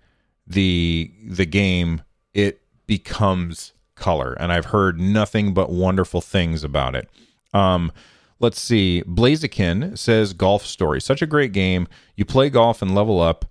the 0.50 1.12
the 1.26 1.46
game, 1.46 2.02
it 2.34 2.62
becomes 2.88 3.74
color, 3.96 4.34
and 4.34 4.52
I've 4.52 4.66
heard 4.66 5.00
nothing 5.00 5.54
but 5.54 5.70
wonderful 5.70 6.22
things 6.22 6.64
about 6.64 6.96
it. 6.96 7.10
Um, 7.54 7.92
Let's 8.40 8.60
see. 8.60 9.04
Blaziken 9.06 9.98
says 9.98 10.34
Golf 10.34 10.66
Story. 10.66 11.02
Such 11.02 11.22
a 11.22 11.28
great 11.28 11.52
game. 11.52 11.88
You 12.16 12.24
play 12.24 12.50
golf 12.50 12.82
and 12.82 12.96
level 12.96 13.20
up. 13.20 13.46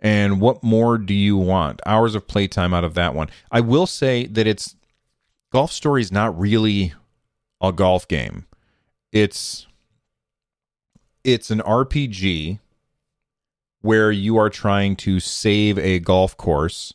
And 0.00 0.38
what 0.38 0.62
more 0.62 0.98
do 0.98 1.14
you 1.14 1.36
want? 1.36 1.80
Hours 1.86 2.14
of 2.14 2.28
playtime 2.28 2.74
out 2.74 2.84
of 2.84 2.92
that 2.94 3.14
one. 3.14 3.30
I 3.50 3.60
will 3.60 3.86
say 3.86 4.26
that 4.26 4.46
it's 4.46 4.76
Golf 5.50 5.72
Story 5.72 6.02
is 6.02 6.12
not 6.12 6.38
really 6.38 6.92
a 7.62 7.72
golf 7.72 8.06
game. 8.06 8.44
It's 9.12 9.66
it's 11.22 11.50
an 11.50 11.60
RPG 11.60 12.58
where 13.84 14.10
you 14.10 14.38
are 14.38 14.48
trying 14.48 14.96
to 14.96 15.20
save 15.20 15.78
a 15.78 15.98
golf 15.98 16.34
course 16.38 16.94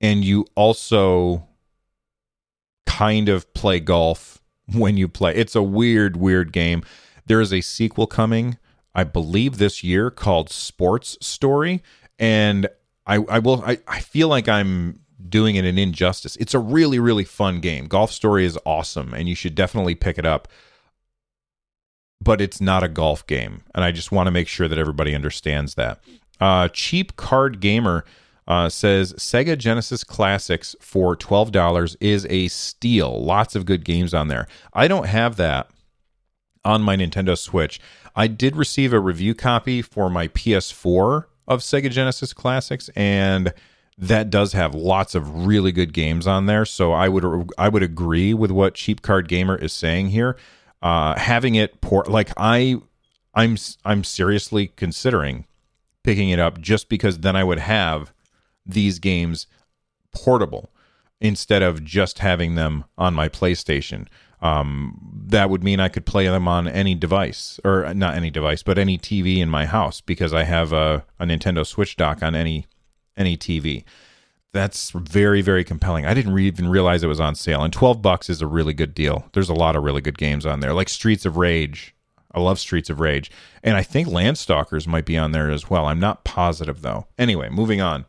and 0.00 0.24
you 0.24 0.46
also 0.54 1.46
kind 2.86 3.28
of 3.28 3.52
play 3.52 3.78
golf 3.80 4.40
when 4.72 4.96
you 4.96 5.06
play. 5.08 5.36
It's 5.36 5.54
a 5.54 5.62
weird, 5.62 6.16
weird 6.16 6.54
game. 6.54 6.82
There 7.26 7.42
is 7.42 7.52
a 7.52 7.60
sequel 7.60 8.06
coming, 8.06 8.56
I 8.94 9.04
believe, 9.04 9.58
this 9.58 9.84
year 9.84 10.10
called 10.10 10.48
Sports 10.48 11.18
Story, 11.20 11.82
and 12.18 12.66
I, 13.06 13.16
I 13.16 13.38
will. 13.38 13.62
I, 13.62 13.78
I 13.86 14.00
feel 14.00 14.28
like 14.28 14.48
I'm 14.48 15.00
doing 15.28 15.56
it 15.56 15.66
an 15.66 15.76
injustice. 15.76 16.34
It's 16.36 16.54
a 16.54 16.58
really, 16.58 16.98
really 16.98 17.24
fun 17.24 17.60
game. 17.60 17.88
Golf 17.88 18.10
Story 18.10 18.46
is 18.46 18.58
awesome, 18.64 19.12
and 19.12 19.28
you 19.28 19.34
should 19.34 19.54
definitely 19.54 19.96
pick 19.96 20.16
it 20.16 20.24
up. 20.24 20.48
But 22.22 22.40
it's 22.40 22.60
not 22.60 22.82
a 22.82 22.88
golf 22.88 23.26
game, 23.26 23.62
and 23.74 23.82
I 23.82 23.92
just 23.92 24.12
want 24.12 24.26
to 24.26 24.30
make 24.30 24.48
sure 24.48 24.68
that 24.68 24.78
everybody 24.78 25.14
understands 25.14 25.74
that. 25.76 26.00
Uh, 26.38 26.68
cheap 26.68 27.16
card 27.16 27.60
gamer 27.60 28.04
uh, 28.46 28.68
says 28.68 29.12
Sega 29.14 29.56
Genesis 29.56 30.02
Classics 30.04 30.74
for 30.80 31.16
$12 31.16 31.96
is 32.00 32.26
a 32.28 32.48
steal. 32.48 33.22
Lots 33.24 33.54
of 33.54 33.64
good 33.64 33.84
games 33.84 34.12
on 34.12 34.28
there. 34.28 34.48
I 34.74 34.88
don't 34.88 35.06
have 35.06 35.36
that 35.36 35.70
on 36.64 36.82
my 36.82 36.96
Nintendo 36.96 37.38
Switch. 37.38 37.80
I 38.16 38.26
did 38.26 38.56
receive 38.56 38.92
a 38.92 39.00
review 39.00 39.34
copy 39.34 39.82
for 39.82 40.10
my 40.10 40.28
PS4 40.28 41.26
of 41.46 41.60
Sega 41.60 41.90
Genesis 41.90 42.32
Classics, 42.32 42.90
and 42.96 43.52
that 43.96 44.30
does 44.30 44.52
have 44.52 44.74
lots 44.74 45.14
of 45.14 45.46
really 45.46 45.72
good 45.72 45.92
games 45.92 46.26
on 46.26 46.46
there. 46.46 46.64
So 46.64 46.92
I 46.92 47.08
would 47.08 47.50
I 47.58 47.68
would 47.68 47.82
agree 47.82 48.34
with 48.34 48.50
what 48.50 48.74
Cheap 48.74 49.02
Card 49.02 49.28
Gamer 49.28 49.56
is 49.56 49.72
saying 49.72 50.08
here. 50.08 50.36
Uh, 50.82 51.18
having 51.18 51.54
it 51.56 51.80
port 51.80 52.08
like 52.08 52.30
I 52.36 52.76
I'm 53.34 53.56
I'm 53.84 54.04
seriously 54.04 54.68
considering 54.76 55.46
picking 56.02 56.30
it 56.30 56.38
up 56.38 56.60
just 56.60 56.88
because 56.88 57.18
then 57.18 57.36
I 57.36 57.44
would 57.44 57.58
have 57.58 58.12
these 58.64 58.98
games 58.98 59.46
portable 60.14 60.70
instead 61.20 61.62
of 61.62 61.84
just 61.84 62.20
having 62.20 62.54
them 62.54 62.84
on 62.96 63.14
my 63.14 63.28
PlayStation. 63.28 64.06
Um, 64.40 64.98
that 65.26 65.50
would 65.50 65.62
mean 65.62 65.80
I 65.80 65.88
could 65.88 66.06
play 66.06 66.26
them 66.26 66.48
on 66.48 66.66
any 66.66 66.94
device, 66.94 67.60
or 67.62 67.92
not 67.92 68.14
any 68.14 68.30
device, 68.30 68.62
but 68.62 68.78
any 68.78 68.96
TV 68.96 69.38
in 69.38 69.50
my 69.50 69.66
house 69.66 70.00
because 70.00 70.32
I 70.32 70.44
have 70.44 70.72
a, 70.72 71.04
a 71.18 71.26
Nintendo 71.26 71.66
Switch 71.66 71.96
dock 71.96 72.22
on 72.22 72.34
any 72.34 72.66
any 73.16 73.36
TV. 73.36 73.84
That's 74.52 74.90
very 74.90 75.42
very 75.42 75.62
compelling. 75.62 76.06
I 76.06 76.14
didn't 76.14 76.34
re- 76.34 76.46
even 76.46 76.68
realize 76.68 77.02
it 77.02 77.08
was 77.08 77.20
on 77.20 77.34
sale, 77.34 77.62
and 77.62 77.72
twelve 77.72 78.02
bucks 78.02 78.28
is 78.28 78.42
a 78.42 78.46
really 78.46 78.74
good 78.74 78.94
deal. 78.94 79.26
There's 79.32 79.48
a 79.48 79.54
lot 79.54 79.76
of 79.76 79.84
really 79.84 80.00
good 80.00 80.18
games 80.18 80.44
on 80.44 80.60
there, 80.60 80.72
like 80.72 80.88
Streets 80.88 81.24
of 81.24 81.36
Rage. 81.36 81.94
I 82.32 82.40
love 82.40 82.58
Streets 82.58 82.90
of 82.90 83.00
Rage, 83.00 83.30
and 83.62 83.76
I 83.76 83.82
think 83.82 84.08
Landstalkers 84.08 84.86
might 84.86 85.04
be 85.04 85.18
on 85.18 85.32
there 85.32 85.50
as 85.50 85.68
well. 85.70 85.86
I'm 85.86 86.00
not 86.00 86.24
positive 86.24 86.82
though. 86.82 87.06
Anyway, 87.18 87.48
moving 87.48 87.80
on. 87.80 88.06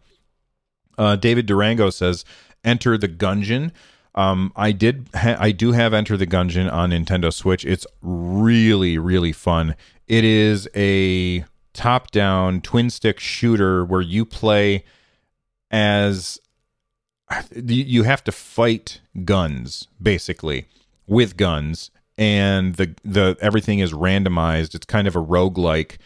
Uh, 0.97 1.15
David 1.15 1.45
Durango 1.45 1.89
says, 1.89 2.25
"Enter 2.63 2.97
the 2.97 3.08
Gungeon." 3.08 3.71
Um, 4.13 4.51
I 4.58 4.73
did, 4.73 5.08
ha- 5.13 5.38
I 5.39 5.51
do 5.54 5.71
have 5.71 5.93
Enter 5.93 6.17
the 6.17 6.27
Gungeon 6.27 6.71
on 6.71 6.89
Nintendo 6.91 7.32
Switch. 7.32 7.63
It's 7.63 7.88
really, 8.01 8.97
really 8.97 9.32
fun. 9.32 9.73
It 10.06 10.25
is 10.25 10.67
a 10.75 11.45
top-down 11.73 12.60
twin 12.60 12.89
stick 12.89 13.21
shooter 13.21 13.86
where 13.86 14.01
you 14.01 14.25
play 14.25 14.84
as 15.71 16.39
you 17.55 18.03
have 18.03 18.23
to 18.23 18.31
fight 18.31 19.01
guns 19.25 19.88
basically 20.01 20.65
with 21.07 21.38
guns 21.38 21.89
and 22.17 22.75
the 22.75 22.93
the 23.03 23.36
everything 23.41 23.79
is 23.79 23.93
randomized 23.93 24.75
it's 24.75 24.86
kind 24.86 25.07
of 25.07 25.15
a 25.15 25.23
roguelike 25.23 25.97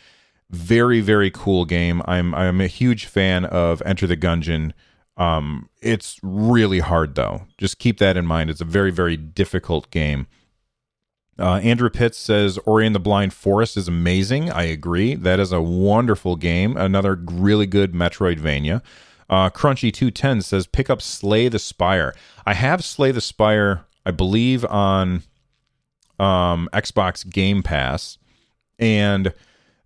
very 0.51 1.01
very 1.01 1.31
cool 1.31 1.65
game 1.65 2.01
i'm 2.05 2.33
i'm 2.35 2.61
a 2.61 2.67
huge 2.67 3.05
fan 3.05 3.43
of 3.45 3.81
enter 3.85 4.05
the 4.07 4.15
gungeon 4.15 4.71
Um, 5.17 5.69
it's 5.81 6.19
really 6.21 6.79
hard 6.79 7.15
though. 7.15 7.47
Just 7.57 7.79
keep 7.79 7.99
that 7.99 8.17
in 8.17 8.25
mind. 8.25 8.49
It's 8.49 8.61
a 8.61 8.65
very 8.65 8.91
very 8.91 9.17
difficult 9.17 9.89
game. 9.89 10.27
Uh, 11.39 11.55
Andrew 11.63 11.89
Pitts 11.89 12.17
says 12.17 12.57
Ori 12.65 12.85
and 12.85 12.93
the 12.95 12.99
Blind 12.99 13.33
Forest 13.33 13.77
is 13.77 13.87
amazing. 13.87 14.51
I 14.51 14.63
agree. 14.63 15.15
That 15.15 15.39
is 15.39 15.51
a 15.51 15.61
wonderful 15.61 16.35
game. 16.35 16.77
Another 16.77 17.15
really 17.15 17.65
good 17.65 17.93
Metroidvania. 17.93 18.81
Uh, 19.29 19.49
Crunchy 19.49 19.91
two 19.91 20.11
ten 20.11 20.41
says 20.41 20.67
pick 20.67 20.89
up 20.89 21.01
Slay 21.01 21.47
the 21.47 21.59
Spire. 21.59 22.13
I 22.45 22.53
have 22.53 22.83
Slay 22.83 23.11
the 23.11 23.21
Spire, 23.21 23.85
I 24.05 24.11
believe, 24.11 24.63
on 24.65 25.23
um, 26.19 26.69
Xbox 26.73 27.27
Game 27.29 27.63
Pass, 27.63 28.17
and 28.77 29.33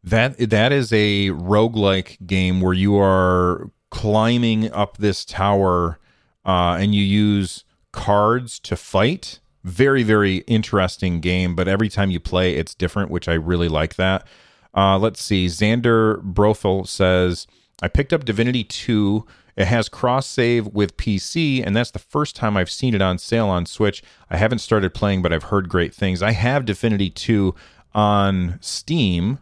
that 0.03 0.37
that 0.49 0.71
is 0.71 0.91
a 0.91 1.29
roguelike 1.29 2.25
game 2.27 2.61
where 2.61 2.73
you 2.73 2.97
are 2.97 3.71
climbing 3.89 4.71
up 4.71 4.97
this 4.97 5.25
tower 5.25 5.99
uh, 6.45 6.77
and 6.79 6.93
you 6.93 7.03
use 7.03 7.63
cards 7.91 8.59
to 8.59 8.75
fight. 8.75 9.39
Very, 9.63 10.03
very 10.03 10.37
interesting 10.47 11.19
game, 11.19 11.55
but 11.55 11.67
every 11.67 11.89
time 11.89 12.11
you 12.11 12.19
play, 12.19 12.55
it's 12.55 12.73
different, 12.73 13.11
which 13.11 13.27
I 13.27 13.33
really 13.33 13.67
like 13.67 13.95
that. 13.95 14.25
Uh, 14.73 14.97
let's 14.97 15.21
see. 15.21 15.47
Xander 15.47 16.21
Brothel 16.21 16.85
says, 16.85 17.45
I 17.81 17.87
picked 17.87 18.13
up 18.13 18.25
Divinity 18.25 18.63
2. 18.63 19.25
It 19.55 19.65
has 19.65 19.89
cross 19.89 20.25
save 20.25 20.67
with 20.67 20.97
PC, 20.97 21.65
and 21.65 21.75
that's 21.75 21.91
the 21.91 21.99
first 21.99 22.35
time 22.35 22.55
I've 22.55 22.69
seen 22.69 22.93
it 22.93 23.01
on 23.01 23.17
sale 23.17 23.47
on 23.47 23.65
Switch. 23.65 24.01
I 24.29 24.37
haven't 24.37 24.59
started 24.59 24.93
playing, 24.93 25.21
but 25.21 25.33
I've 25.33 25.43
heard 25.43 25.69
great 25.69 25.93
things. 25.93 26.21
I 26.21 26.31
have 26.31 26.65
Divinity 26.65 27.09
2 27.09 27.53
on 27.93 28.57
Steam, 28.61 29.39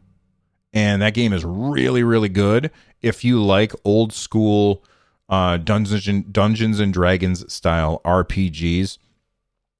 and 0.73 1.01
that 1.01 1.13
game 1.13 1.33
is 1.33 1.45
really, 1.45 2.03
really 2.03 2.29
good. 2.29 2.71
If 3.01 3.23
you 3.23 3.43
like 3.43 3.73
old 3.83 4.13
school 4.13 4.83
uh, 5.29 5.57
Dungeons 5.57 6.07
and, 6.07 6.31
Dungeons 6.31 6.79
and 6.79 6.93
Dragons 6.93 7.51
style 7.51 8.01
RPGs, 8.05 8.97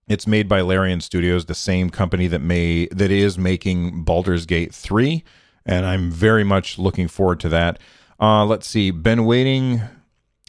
it's 0.08 0.28
made 0.28 0.48
by 0.48 0.62
Larian 0.62 1.02
Studios, 1.02 1.46
the 1.46 1.56
same 1.56 1.90
company 1.90 2.28
that 2.28 2.40
may 2.40 2.88
that 2.88 3.12
is 3.12 3.38
making 3.38 4.04
Baldur's 4.04 4.46
Gate 4.46 4.74
3, 4.74 5.24
and 5.66 5.86
I'm 5.86 6.12
very 6.12 6.44
much 6.44 6.80
looking 6.80 7.08
forward 7.08 7.40
to 7.42 7.50
that. 7.50 7.80
Uh, 8.20 8.46
let's 8.46 8.68
see. 8.68 8.92
Been 8.92 9.26
waiting. 9.26 9.82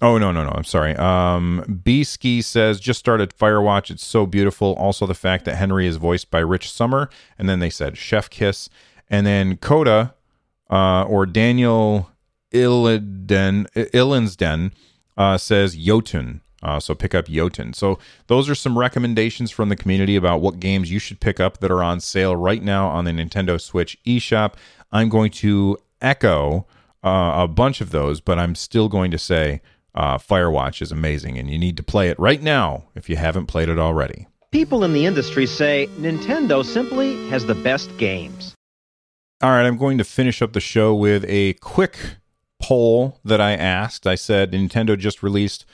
Oh 0.00 0.16
no 0.16 0.30
no 0.30 0.44
no! 0.44 0.52
I'm 0.54 0.64
sorry. 0.64 0.94
Um, 0.96 1.80
B 1.84 2.04
Ski 2.04 2.40
says 2.40 2.78
just 2.78 3.00
started 3.00 3.34
Firewatch. 3.36 3.90
It's 3.90 4.04
so 4.04 4.26
beautiful. 4.26 4.74
Also 4.74 5.06
the 5.06 5.14
fact 5.14 5.44
that 5.44 5.56
Henry 5.56 5.86
is 5.86 5.96
voiced 5.96 6.30
by 6.30 6.38
Rich 6.38 6.70
Sommer, 6.70 7.10
and 7.36 7.48
then 7.48 7.58
they 7.58 7.70
said 7.70 7.98
Chef 7.98 8.30
Kiss, 8.30 8.68
and 9.10 9.26
then 9.26 9.56
Coda, 9.56 10.14
uh, 10.70 11.02
or 11.02 11.26
Daniel 11.26 12.10
Illiden 12.52 13.66
Illinsden 13.72 14.72
uh, 15.16 15.36
says 15.36 15.76
Jotun. 15.76 16.42
Uh, 16.62 16.80
so 16.80 16.94
pick 16.94 17.14
up 17.14 17.26
Jotun. 17.26 17.72
So 17.72 17.98
those 18.26 18.48
are 18.48 18.54
some 18.54 18.78
recommendations 18.78 19.50
from 19.50 19.68
the 19.68 19.76
community 19.76 20.16
about 20.16 20.40
what 20.40 20.60
games 20.60 20.90
you 20.90 20.98
should 20.98 21.20
pick 21.20 21.38
up 21.38 21.58
that 21.58 21.70
are 21.70 21.82
on 21.82 22.00
sale 22.00 22.34
right 22.34 22.62
now 22.62 22.88
on 22.88 23.04
the 23.04 23.12
Nintendo 23.12 23.60
Switch 23.60 23.96
eShop. 24.04 24.54
I'm 24.90 25.08
going 25.08 25.30
to 25.32 25.76
echo 26.00 26.66
uh, 27.04 27.32
a 27.36 27.48
bunch 27.48 27.80
of 27.80 27.90
those, 27.90 28.20
but 28.20 28.38
I'm 28.38 28.54
still 28.54 28.88
going 28.88 29.10
to 29.10 29.18
say 29.18 29.60
uh, 29.94 30.18
Firewatch 30.18 30.82
is 30.82 30.92
amazing, 30.92 31.38
and 31.38 31.50
you 31.50 31.58
need 31.58 31.76
to 31.76 31.82
play 31.82 32.08
it 32.08 32.18
right 32.18 32.42
now 32.42 32.84
if 32.94 33.08
you 33.08 33.16
haven't 33.16 33.46
played 33.46 33.68
it 33.68 33.78
already. 33.78 34.26
People 34.50 34.84
in 34.84 34.92
the 34.92 35.06
industry 35.06 35.46
say 35.46 35.88
Nintendo 35.98 36.64
simply 36.64 37.28
has 37.28 37.46
the 37.46 37.54
best 37.54 37.96
games. 37.98 38.54
All 39.40 39.50
right, 39.50 39.66
I'm 39.66 39.76
going 39.76 39.98
to 39.98 40.04
finish 40.04 40.42
up 40.42 40.52
the 40.52 40.60
show 40.60 40.94
with 40.94 41.24
a 41.28 41.52
quick 41.54 41.96
poll 42.60 43.20
that 43.24 43.40
I 43.40 43.52
asked. 43.52 44.06
I 44.06 44.14
said 44.14 44.52
Nintendo 44.52 44.98
just 44.98 45.22
released 45.22 45.64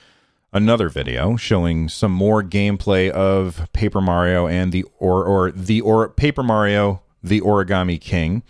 another 0.53 0.89
video 0.89 1.37
showing 1.37 1.89
some 1.89 2.13
more 2.13 2.43
gameplay 2.43 3.11
of 3.11 3.69
Paper 3.73 4.01
Mario 4.01 4.47
and 4.47 4.73
the 4.73 4.85
or 4.99 5.25
or 5.25 5.51
the 5.51 5.81
or 5.81 6.09
Paper 6.09 6.43
Mario 6.43 7.03
the 7.23 7.41
Origami 7.41 8.01
King. 8.01 8.43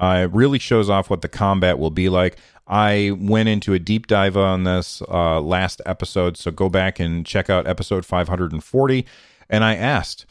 Uh, 0.00 0.22
it 0.24 0.32
really 0.32 0.58
shows 0.58 0.88
off 0.88 1.10
what 1.10 1.20
the 1.20 1.28
combat 1.28 1.78
will 1.78 1.90
be 1.90 2.08
like. 2.08 2.36
I 2.66 3.12
went 3.18 3.48
into 3.48 3.74
a 3.74 3.78
deep 3.78 4.06
dive 4.06 4.36
on 4.36 4.64
this 4.64 5.02
uh, 5.08 5.40
last 5.40 5.82
episode, 5.84 6.36
so 6.36 6.50
go 6.50 6.68
back 6.68 6.98
and 6.98 7.26
check 7.26 7.50
out 7.50 7.66
episode 7.66 8.06
540. 8.06 9.06
And 9.50 9.64
I 9.64 9.74
asked, 9.74 10.24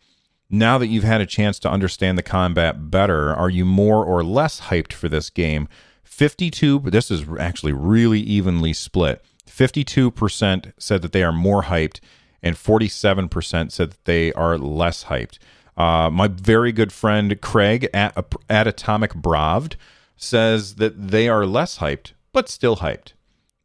now 0.49 0.77
that 0.77 0.87
you've 0.87 1.03
had 1.03 1.21
a 1.21 1.25
chance 1.25 1.59
to 1.59 1.69
understand 1.69 2.17
the 2.17 2.23
combat 2.23 2.89
better, 2.89 3.33
are 3.33 3.49
you 3.49 3.65
more 3.65 4.03
or 4.03 4.23
less 4.23 4.61
hyped 4.61 4.93
for 4.93 5.07
this 5.07 5.29
game? 5.29 5.67
52, 6.03 6.79
this 6.85 7.11
is 7.11 7.25
actually 7.39 7.73
really 7.73 8.19
evenly 8.19 8.73
split. 8.73 9.23
52% 9.45 10.73
said 10.77 11.01
that 11.01 11.11
they 11.11 11.23
are 11.23 11.31
more 11.31 11.63
hyped, 11.63 11.99
and 12.41 12.55
47% 12.55 13.71
said 13.71 13.91
that 13.91 14.05
they 14.05 14.33
are 14.33 14.57
less 14.57 15.05
hyped. 15.05 15.37
Uh, 15.79 16.09
my 16.11 16.27
very 16.27 16.73
good 16.73 16.91
friend 16.91 17.39
Craig 17.39 17.89
at, 17.93 18.17
at 18.49 18.67
Atomic 18.67 19.13
Bravd 19.13 19.75
says 20.17 20.75
that 20.75 21.09
they 21.09 21.29
are 21.29 21.45
less 21.45 21.77
hyped, 21.77 22.11
but 22.33 22.49
still 22.49 22.77
hyped. 22.77 23.13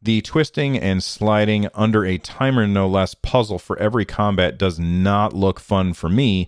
The 0.01 0.21
twisting 0.21 0.77
and 0.77 1.03
sliding 1.03 1.67
under 1.73 2.05
a 2.05 2.17
timer, 2.17 2.65
no 2.67 2.87
less, 2.87 3.15
puzzle 3.15 3.59
for 3.59 3.77
every 3.79 4.05
combat 4.05 4.57
does 4.57 4.79
not 4.79 5.33
look 5.33 5.59
fun 5.59 5.93
for 5.93 6.07
me. 6.07 6.47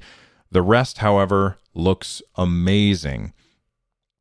The 0.51 0.62
rest, 0.62 0.99
however, 0.99 1.58
looks 1.73 2.21
amazing. 2.36 3.34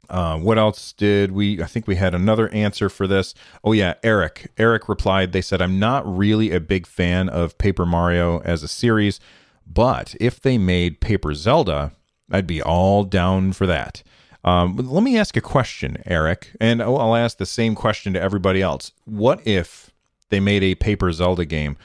Uh, 0.09 0.39
what 0.39 0.59
else 0.59 0.93
did 0.93 1.33
we? 1.33 1.63
I 1.63 1.67
think 1.67 1.87
we 1.87 1.97
had 1.97 2.15
another 2.15 2.49
answer 2.49 2.89
for 2.89 3.07
this. 3.07 3.35
Oh, 3.63 3.73
yeah, 3.73 3.95
Eric. 4.03 4.51
Eric 4.59 4.89
replied, 4.89 5.33
They 5.33 5.43
said, 5.43 5.61
I'm 5.63 5.79
not 5.79 6.05
really 6.07 6.51
a 6.51 6.61
big 6.61 6.87
fan 6.87 7.29
of 7.29 7.59
Paper 7.59 7.87
Mario 7.87 8.41
as 8.41 8.63
a 8.63 8.69
series, 8.69 9.21
but 9.67 10.15
if 10.21 10.41
they 10.41 10.59
made 10.59 11.01
Paper 11.01 11.35
Zelda, 11.35 11.93
I'd 12.31 12.47
be 12.47 12.63
all 12.63 13.05
down 13.05 13.53
for 13.53 13.67
that. 13.67 14.03
Um, 14.45 14.77
let 14.77 15.03
me 15.03 15.19
ask 15.19 15.37
a 15.37 15.41
question, 15.41 16.03
Eric, 16.07 16.53
and 16.61 16.81
I'll 16.81 17.17
ask 17.17 17.39
the 17.39 17.47
same 17.47 17.75
question 17.75 18.13
to 18.13 18.21
everybody 18.21 18.63
else. 18.63 18.93
What 19.05 19.45
if 19.47 19.91
they 20.29 20.39
made 20.39 20.63
a 20.63 20.77
Paper 20.77 21.11
Zelda 21.13 21.45
game, 21.45 21.77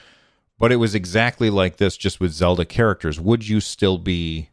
but 0.58 0.70
it 0.70 0.76
was 0.76 0.94
exactly 0.94 1.50
like 1.50 1.78
this, 1.78 1.96
just 1.96 2.20
with 2.20 2.32
Zelda 2.32 2.64
characters? 2.64 3.18
Would 3.18 3.48
you 3.48 3.58
still 3.58 3.98
be 3.98 4.50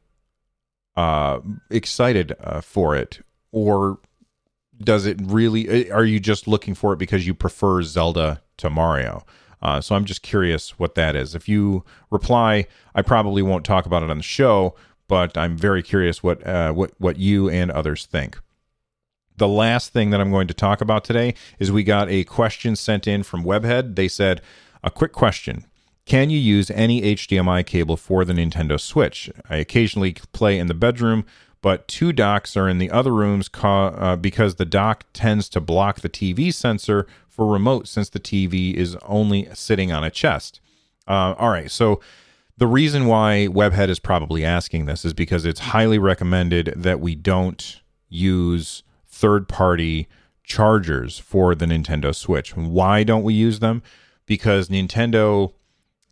uh, 0.95 1.39
excited 1.69 2.35
uh, 2.43 2.61
for 2.61 2.95
it, 2.95 3.19
or 3.51 3.99
does 4.83 5.05
it 5.05 5.19
really? 5.21 5.91
Uh, 5.91 5.95
are 5.95 6.05
you 6.05 6.19
just 6.19 6.47
looking 6.47 6.73
for 6.73 6.93
it 6.93 6.99
because 6.99 7.27
you 7.27 7.35
prefer 7.35 7.83
Zelda 7.83 8.41
to 8.57 8.71
Mario? 8.71 9.23
Uh, 9.61 9.81
so 9.81 9.95
I'm 9.95 10.05
just 10.05 10.21
curious 10.21 10.79
what 10.79 10.95
that 10.95 11.15
is. 11.15 11.35
If 11.35 11.49
you 11.49 11.83
reply, 12.09 12.65
I 12.95 13.01
probably 13.01 13.41
won't 13.41 13.65
talk 13.65 13.85
about 13.85 14.03
it 14.03 14.09
on 14.09 14.17
the 14.17 14.23
show, 14.23 14.75
but 15.07 15.37
I'm 15.37 15.57
very 15.57 15.83
curious 15.83 16.23
what 16.23 16.45
uh, 16.45 16.71
what 16.71 16.93
what 16.97 17.17
you 17.17 17.49
and 17.49 17.69
others 17.71 18.05
think. 18.05 18.39
The 19.37 19.47
last 19.47 19.93
thing 19.93 20.09
that 20.09 20.21
I'm 20.21 20.31
going 20.31 20.47
to 20.47 20.53
talk 20.53 20.81
about 20.81 21.03
today 21.03 21.33
is 21.59 21.71
we 21.71 21.83
got 21.83 22.09
a 22.09 22.23
question 22.25 22.75
sent 22.75 23.07
in 23.07 23.23
from 23.23 23.43
Webhead. 23.43 23.95
They 23.95 24.07
said, 24.07 24.41
"A 24.83 24.89
quick 24.89 25.11
question: 25.11 25.65
Can 26.05 26.29
you 26.29 26.39
use 26.39 26.71
any 26.71 27.01
HDMI 27.01 27.65
cable 27.65 27.97
for 27.97 28.23
the 28.23 28.33
Nintendo 28.33 28.79
Switch? 28.79 29.29
I 29.49 29.57
occasionally 29.57 30.15
play 30.31 30.57
in 30.57 30.67
the 30.67 30.73
bedroom." 30.73 31.25
But 31.61 31.89
two 31.89 32.13
docks 32.13 32.55
are 32.55 32.69
in 32.69 32.77
the 32.77 32.89
other 32.89 33.13
rooms 33.13 33.49
ca- 33.49 33.87
uh, 33.87 34.15
because 34.15 34.55
the 34.55 34.65
dock 34.65 35.03
tends 35.11 35.49
to 35.49 35.59
block 35.59 35.99
the 35.99 36.07
TV 36.07 36.53
sensor 36.53 37.05
for 37.39 37.45
remote 37.45 37.87
since 37.87 38.09
the 38.09 38.19
TV 38.19 38.73
is 38.73 38.97
only 39.03 39.47
sitting 39.53 39.93
on 39.93 40.03
a 40.03 40.11
chest. 40.11 40.59
Uh, 41.07 41.33
all 41.39 41.49
right, 41.49 41.71
so 41.71 42.01
the 42.57 42.67
reason 42.67 43.05
why 43.05 43.47
Webhead 43.49 43.87
is 43.87 43.97
probably 43.97 44.43
asking 44.43 44.87
this 44.87 45.05
is 45.05 45.13
because 45.13 45.45
it's 45.45 45.61
highly 45.61 45.97
recommended 45.97 46.73
that 46.75 46.99
we 46.99 47.15
don't 47.15 47.79
use 48.09 48.83
third 49.07 49.47
party 49.47 50.09
chargers 50.43 51.17
for 51.17 51.55
the 51.55 51.65
Nintendo 51.65 52.13
Switch. 52.13 52.57
Why 52.57 53.03
don't 53.03 53.23
we 53.23 53.35
use 53.35 53.59
them? 53.59 53.83
Because 54.25 54.67
Nintendo 54.67 55.53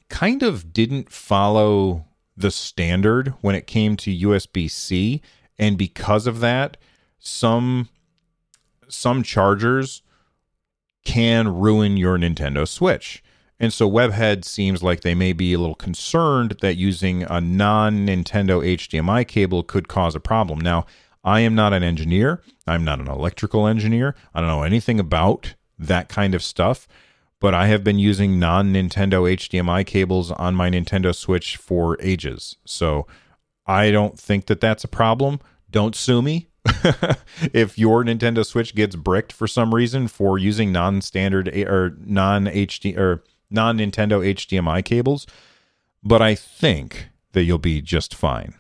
kind 0.08 0.44
of 0.44 0.72
didn't 0.72 1.12
follow 1.12 2.06
the 2.38 2.52
standard 2.52 3.34
when 3.42 3.54
it 3.54 3.68
came 3.68 3.98
to 3.98 4.18
USB 4.18 4.72
C. 4.72 5.22
And 5.60 5.78
because 5.78 6.26
of 6.26 6.40
that, 6.40 6.78
some 7.20 7.90
some 8.88 9.24
chargers 9.24 10.04
can 11.08 11.48
ruin 11.48 11.96
your 11.96 12.18
Nintendo 12.18 12.68
Switch. 12.68 13.24
And 13.62 13.74
so 13.74 13.90
Webhead 13.90 14.44
seems 14.44 14.84
like 14.84 15.02
they 15.02 15.16
may 15.16 15.32
be 15.32 15.54
a 15.54 15.58
little 15.58 15.74
concerned 15.74 16.58
that 16.62 16.76
using 16.76 17.24
a 17.24 17.40
non 17.40 18.06
Nintendo 18.06 18.62
HDMI 18.62 19.26
cable 19.26 19.64
could 19.64 19.88
cause 19.88 20.16
a 20.16 20.20
problem. 20.20 20.60
Now, 20.60 20.86
I 21.24 21.40
am 21.40 21.56
not 21.56 21.74
an 21.74 21.82
engineer. 21.82 22.44
I'm 22.68 22.84
not 22.84 23.00
an 23.00 23.08
electrical 23.08 23.68
engineer. 23.68 24.16
I 24.36 24.42
don't 24.42 24.50
know 24.50 24.64
anything 24.64 25.00
about 25.00 25.56
that 25.80 26.10
kind 26.10 26.36
of 26.36 26.44
stuff, 26.44 26.88
but 27.40 27.54
I 27.54 27.68
have 27.68 27.86
been 27.86 28.00
using 28.00 28.38
non 28.38 28.74
Nintendo 28.74 29.34
HDMI 29.34 29.86
cables 29.86 30.30
on 30.32 30.56
my 30.56 30.70
Nintendo 30.70 31.16
Switch 31.16 31.56
for 31.56 31.98
ages. 32.02 32.58
So 32.66 33.08
I 33.66 33.92
don't 33.92 34.20
think 34.20 34.48
that 34.48 34.60
that's 34.60 34.84
a 34.84 34.90
problem. 34.90 35.40
Don't 35.72 35.96
sue 35.96 36.22
me. 36.22 36.50
if 37.54 37.78
your 37.78 38.04
Nintendo 38.04 38.46
Switch 38.46 38.76
gets 38.76 38.96
bricked 38.96 39.32
for 39.32 39.48
some 39.48 39.74
reason 39.74 40.08
for 40.08 40.38
using 40.38 40.72
non-standard 40.72 41.48
or 41.50 41.96
non-HD 42.06 42.98
or 42.98 43.24
non 43.50 43.78
Nintendo 43.78 44.26
HDMI 44.34 44.84
cables, 44.84 45.28
but 46.04 46.22
I 46.22 46.36
think 46.36 47.10
that 47.34 47.44
you'll 47.44 47.58
be 47.58 47.82
just 47.82 48.16
fine. 48.16 48.56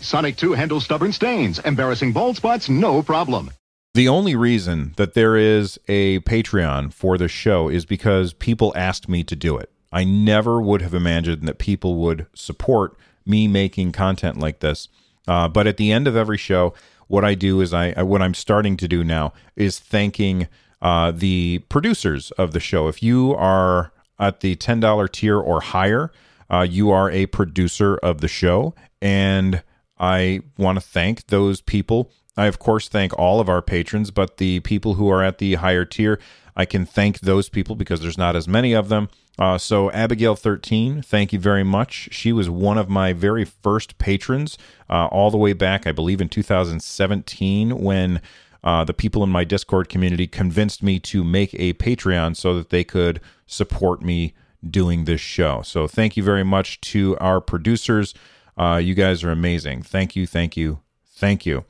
Sonic 0.00 0.36
2 0.36 0.52
handles 0.52 0.84
stubborn 0.84 1.12
stains. 1.12 1.58
Embarrassing 1.60 2.12
bald 2.12 2.36
spots, 2.36 2.68
no 2.68 3.02
problem. 3.02 3.50
The 3.94 4.08
only 4.08 4.36
reason 4.36 4.94
that 4.96 5.14
there 5.14 5.36
is 5.36 5.78
a 5.88 6.20
Patreon 6.20 6.92
for 6.92 7.18
the 7.18 7.28
show 7.28 7.68
is 7.68 7.84
because 7.84 8.32
people 8.32 8.72
asked 8.76 9.08
me 9.08 9.24
to 9.24 9.34
do 9.34 9.58
it. 9.58 9.70
I 9.92 10.04
never 10.04 10.60
would 10.60 10.80
have 10.82 10.94
imagined 10.94 11.46
that 11.48 11.58
people 11.58 11.96
would 11.96 12.26
support 12.32 12.96
me 13.26 13.48
making 13.48 13.92
content 13.92 14.38
like 14.38 14.60
this. 14.60 14.88
Uh, 15.28 15.48
but 15.48 15.66
at 15.66 15.76
the 15.76 15.92
end 15.92 16.06
of 16.08 16.16
every 16.16 16.38
show, 16.38 16.74
what 17.08 17.24
I 17.24 17.34
do 17.34 17.60
is 17.60 17.74
I 17.74 18.02
what 18.02 18.22
I'm 18.22 18.34
starting 18.34 18.76
to 18.78 18.88
do 18.88 19.02
now 19.02 19.32
is 19.56 19.78
thanking 19.78 20.48
uh, 20.80 21.10
the 21.10 21.58
producers 21.68 22.30
of 22.32 22.52
the 22.52 22.60
show. 22.60 22.88
If 22.88 23.02
you 23.02 23.34
are 23.34 23.92
at 24.18 24.40
the 24.40 24.54
ten 24.56 24.80
dollar 24.80 25.08
tier 25.08 25.38
or 25.38 25.60
higher, 25.60 26.12
uh, 26.48 26.66
you 26.68 26.90
are 26.90 27.10
a 27.10 27.26
producer 27.26 27.96
of 27.96 28.20
the 28.20 28.28
show, 28.28 28.74
and 29.02 29.62
I 29.98 30.40
want 30.56 30.76
to 30.76 30.86
thank 30.86 31.26
those 31.26 31.60
people. 31.60 32.12
I 32.36 32.46
of 32.46 32.58
course 32.58 32.88
thank 32.88 33.16
all 33.18 33.40
of 33.40 33.48
our 33.48 33.60
patrons, 33.60 34.10
but 34.10 34.36
the 34.36 34.60
people 34.60 34.94
who 34.94 35.10
are 35.10 35.22
at 35.22 35.38
the 35.38 35.54
higher 35.54 35.84
tier, 35.84 36.20
I 36.60 36.66
can 36.66 36.84
thank 36.84 37.20
those 37.20 37.48
people 37.48 37.74
because 37.74 38.00
there's 38.00 38.18
not 38.18 38.36
as 38.36 38.46
many 38.46 38.74
of 38.74 38.90
them. 38.90 39.08
Uh, 39.38 39.56
so 39.56 39.90
Abigail 39.92 40.36
thirteen, 40.36 41.00
thank 41.00 41.32
you 41.32 41.38
very 41.38 41.64
much. 41.64 42.10
She 42.12 42.32
was 42.32 42.50
one 42.50 42.76
of 42.76 42.90
my 42.90 43.14
very 43.14 43.46
first 43.46 43.96
patrons, 43.96 44.58
uh, 44.90 45.06
all 45.06 45.30
the 45.30 45.38
way 45.38 45.54
back, 45.54 45.86
I 45.86 45.92
believe, 45.92 46.20
in 46.20 46.28
2017 46.28 47.78
when. 47.78 48.20
Uh, 48.62 48.84
the 48.84 48.92
people 48.92 49.24
in 49.24 49.30
my 49.30 49.42
Discord 49.42 49.88
community 49.88 50.26
convinced 50.26 50.82
me 50.82 51.00
to 51.00 51.24
make 51.24 51.54
a 51.54 51.72
Patreon 51.72 52.36
so 52.36 52.54
that 52.56 52.68
they 52.68 52.84
could 52.84 53.18
support 53.46 54.02
me 54.02 54.34
doing 54.62 55.06
this 55.06 55.22
show. 55.22 55.62
So, 55.62 55.88
thank 55.88 56.14
you 56.14 56.22
very 56.22 56.44
much 56.44 56.78
to 56.92 57.16
our 57.20 57.40
producers. 57.40 58.12
Uh, 58.58 58.76
you 58.76 58.92
guys 58.92 59.24
are 59.24 59.30
amazing. 59.30 59.80
Thank 59.80 60.14
you, 60.14 60.26
thank 60.26 60.58
you, 60.58 60.80
thank 61.06 61.46
you. 61.46 61.64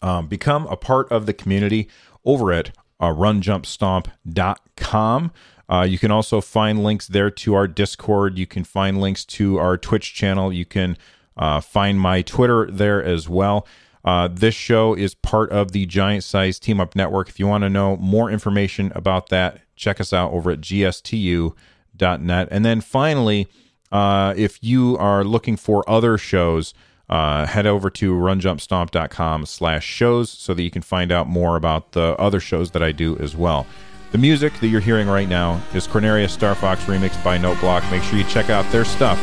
Um, 0.00 0.28
become 0.28 0.68
a 0.68 0.76
part 0.76 1.10
of 1.10 1.26
the 1.26 1.34
community 1.34 1.88
over 2.24 2.52
at 2.52 2.70
uh, 3.00 3.08
runjumpstomp.com. 3.08 5.32
Uh, 5.70 5.86
you 5.88 5.98
can 5.98 6.10
also 6.10 6.40
find 6.40 6.82
links 6.82 7.06
there 7.06 7.30
to 7.30 7.54
our 7.54 7.68
Discord. 7.68 8.38
You 8.38 8.46
can 8.46 8.64
find 8.64 9.00
links 9.00 9.24
to 9.26 9.58
our 9.58 9.76
Twitch 9.76 10.14
channel. 10.14 10.52
You 10.52 10.64
can 10.64 10.96
uh, 11.36 11.60
find 11.60 12.00
my 12.00 12.22
Twitter 12.22 12.70
there 12.70 13.02
as 13.02 13.28
well. 13.28 13.66
Uh, 14.04 14.28
this 14.28 14.54
show 14.54 14.94
is 14.94 15.14
part 15.14 15.50
of 15.50 15.72
the 15.72 15.84
Giant 15.84 16.24
Size 16.24 16.58
Team 16.58 16.80
Up 16.80 16.96
Network. 16.96 17.28
If 17.28 17.38
you 17.38 17.46
want 17.46 17.62
to 17.62 17.68
know 17.68 17.96
more 17.98 18.30
information 18.30 18.90
about 18.94 19.28
that, 19.28 19.60
check 19.76 20.00
us 20.00 20.12
out 20.12 20.32
over 20.32 20.50
at 20.50 20.60
gstu.net. 20.60 22.48
And 22.50 22.64
then 22.64 22.80
finally, 22.80 23.48
uh, 23.92 24.34
if 24.36 24.58
you 24.62 24.96
are 24.96 25.24
looking 25.24 25.56
for 25.56 25.88
other 25.88 26.16
shows, 26.16 26.72
uh, 27.08 27.46
head 27.46 27.66
over 27.66 27.90
to 27.90 28.12
runjumpstomp.com 28.12 29.46
slash 29.46 29.84
shows 29.84 30.30
so 30.30 30.54
that 30.54 30.62
you 30.62 30.70
can 30.70 30.82
find 30.82 31.10
out 31.10 31.28
more 31.28 31.56
about 31.56 31.92
the 31.92 32.14
other 32.18 32.40
shows 32.40 32.72
that 32.72 32.82
I 32.82 32.92
do 32.92 33.16
as 33.18 33.36
well. 33.36 33.66
The 34.12 34.18
music 34.18 34.54
that 34.60 34.68
you're 34.68 34.80
hearing 34.80 35.08
right 35.08 35.28
now 35.28 35.60
is 35.74 35.86
Corneria 35.86 36.30
Star 36.30 36.54
Fox 36.54 36.84
remixed 36.84 37.22
by 37.22 37.36
Noteblock. 37.38 37.90
Make 37.90 38.02
sure 38.02 38.18
you 38.18 38.24
check 38.24 38.48
out 38.48 38.70
their 38.72 38.84
stuff. 38.84 39.18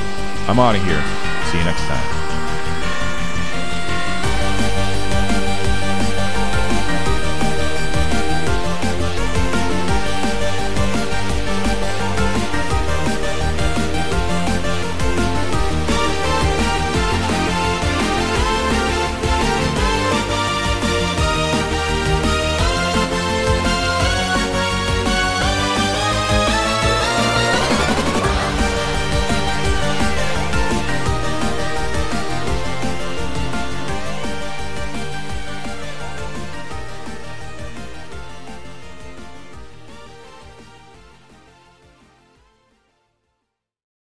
I'm 0.47 0.59
out 0.59 0.75
of 0.75 0.83
here. 0.83 1.03
See 1.51 1.57
you 1.57 1.63
next 1.63 1.81
time. 1.81 2.14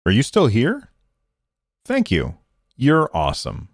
Are 0.07 0.11
you 0.11 0.23
still 0.23 0.47
here? 0.47 0.87
Thank 1.83 2.11
you. 2.11 2.37
You're 2.77 3.09
awesome. 3.13 3.67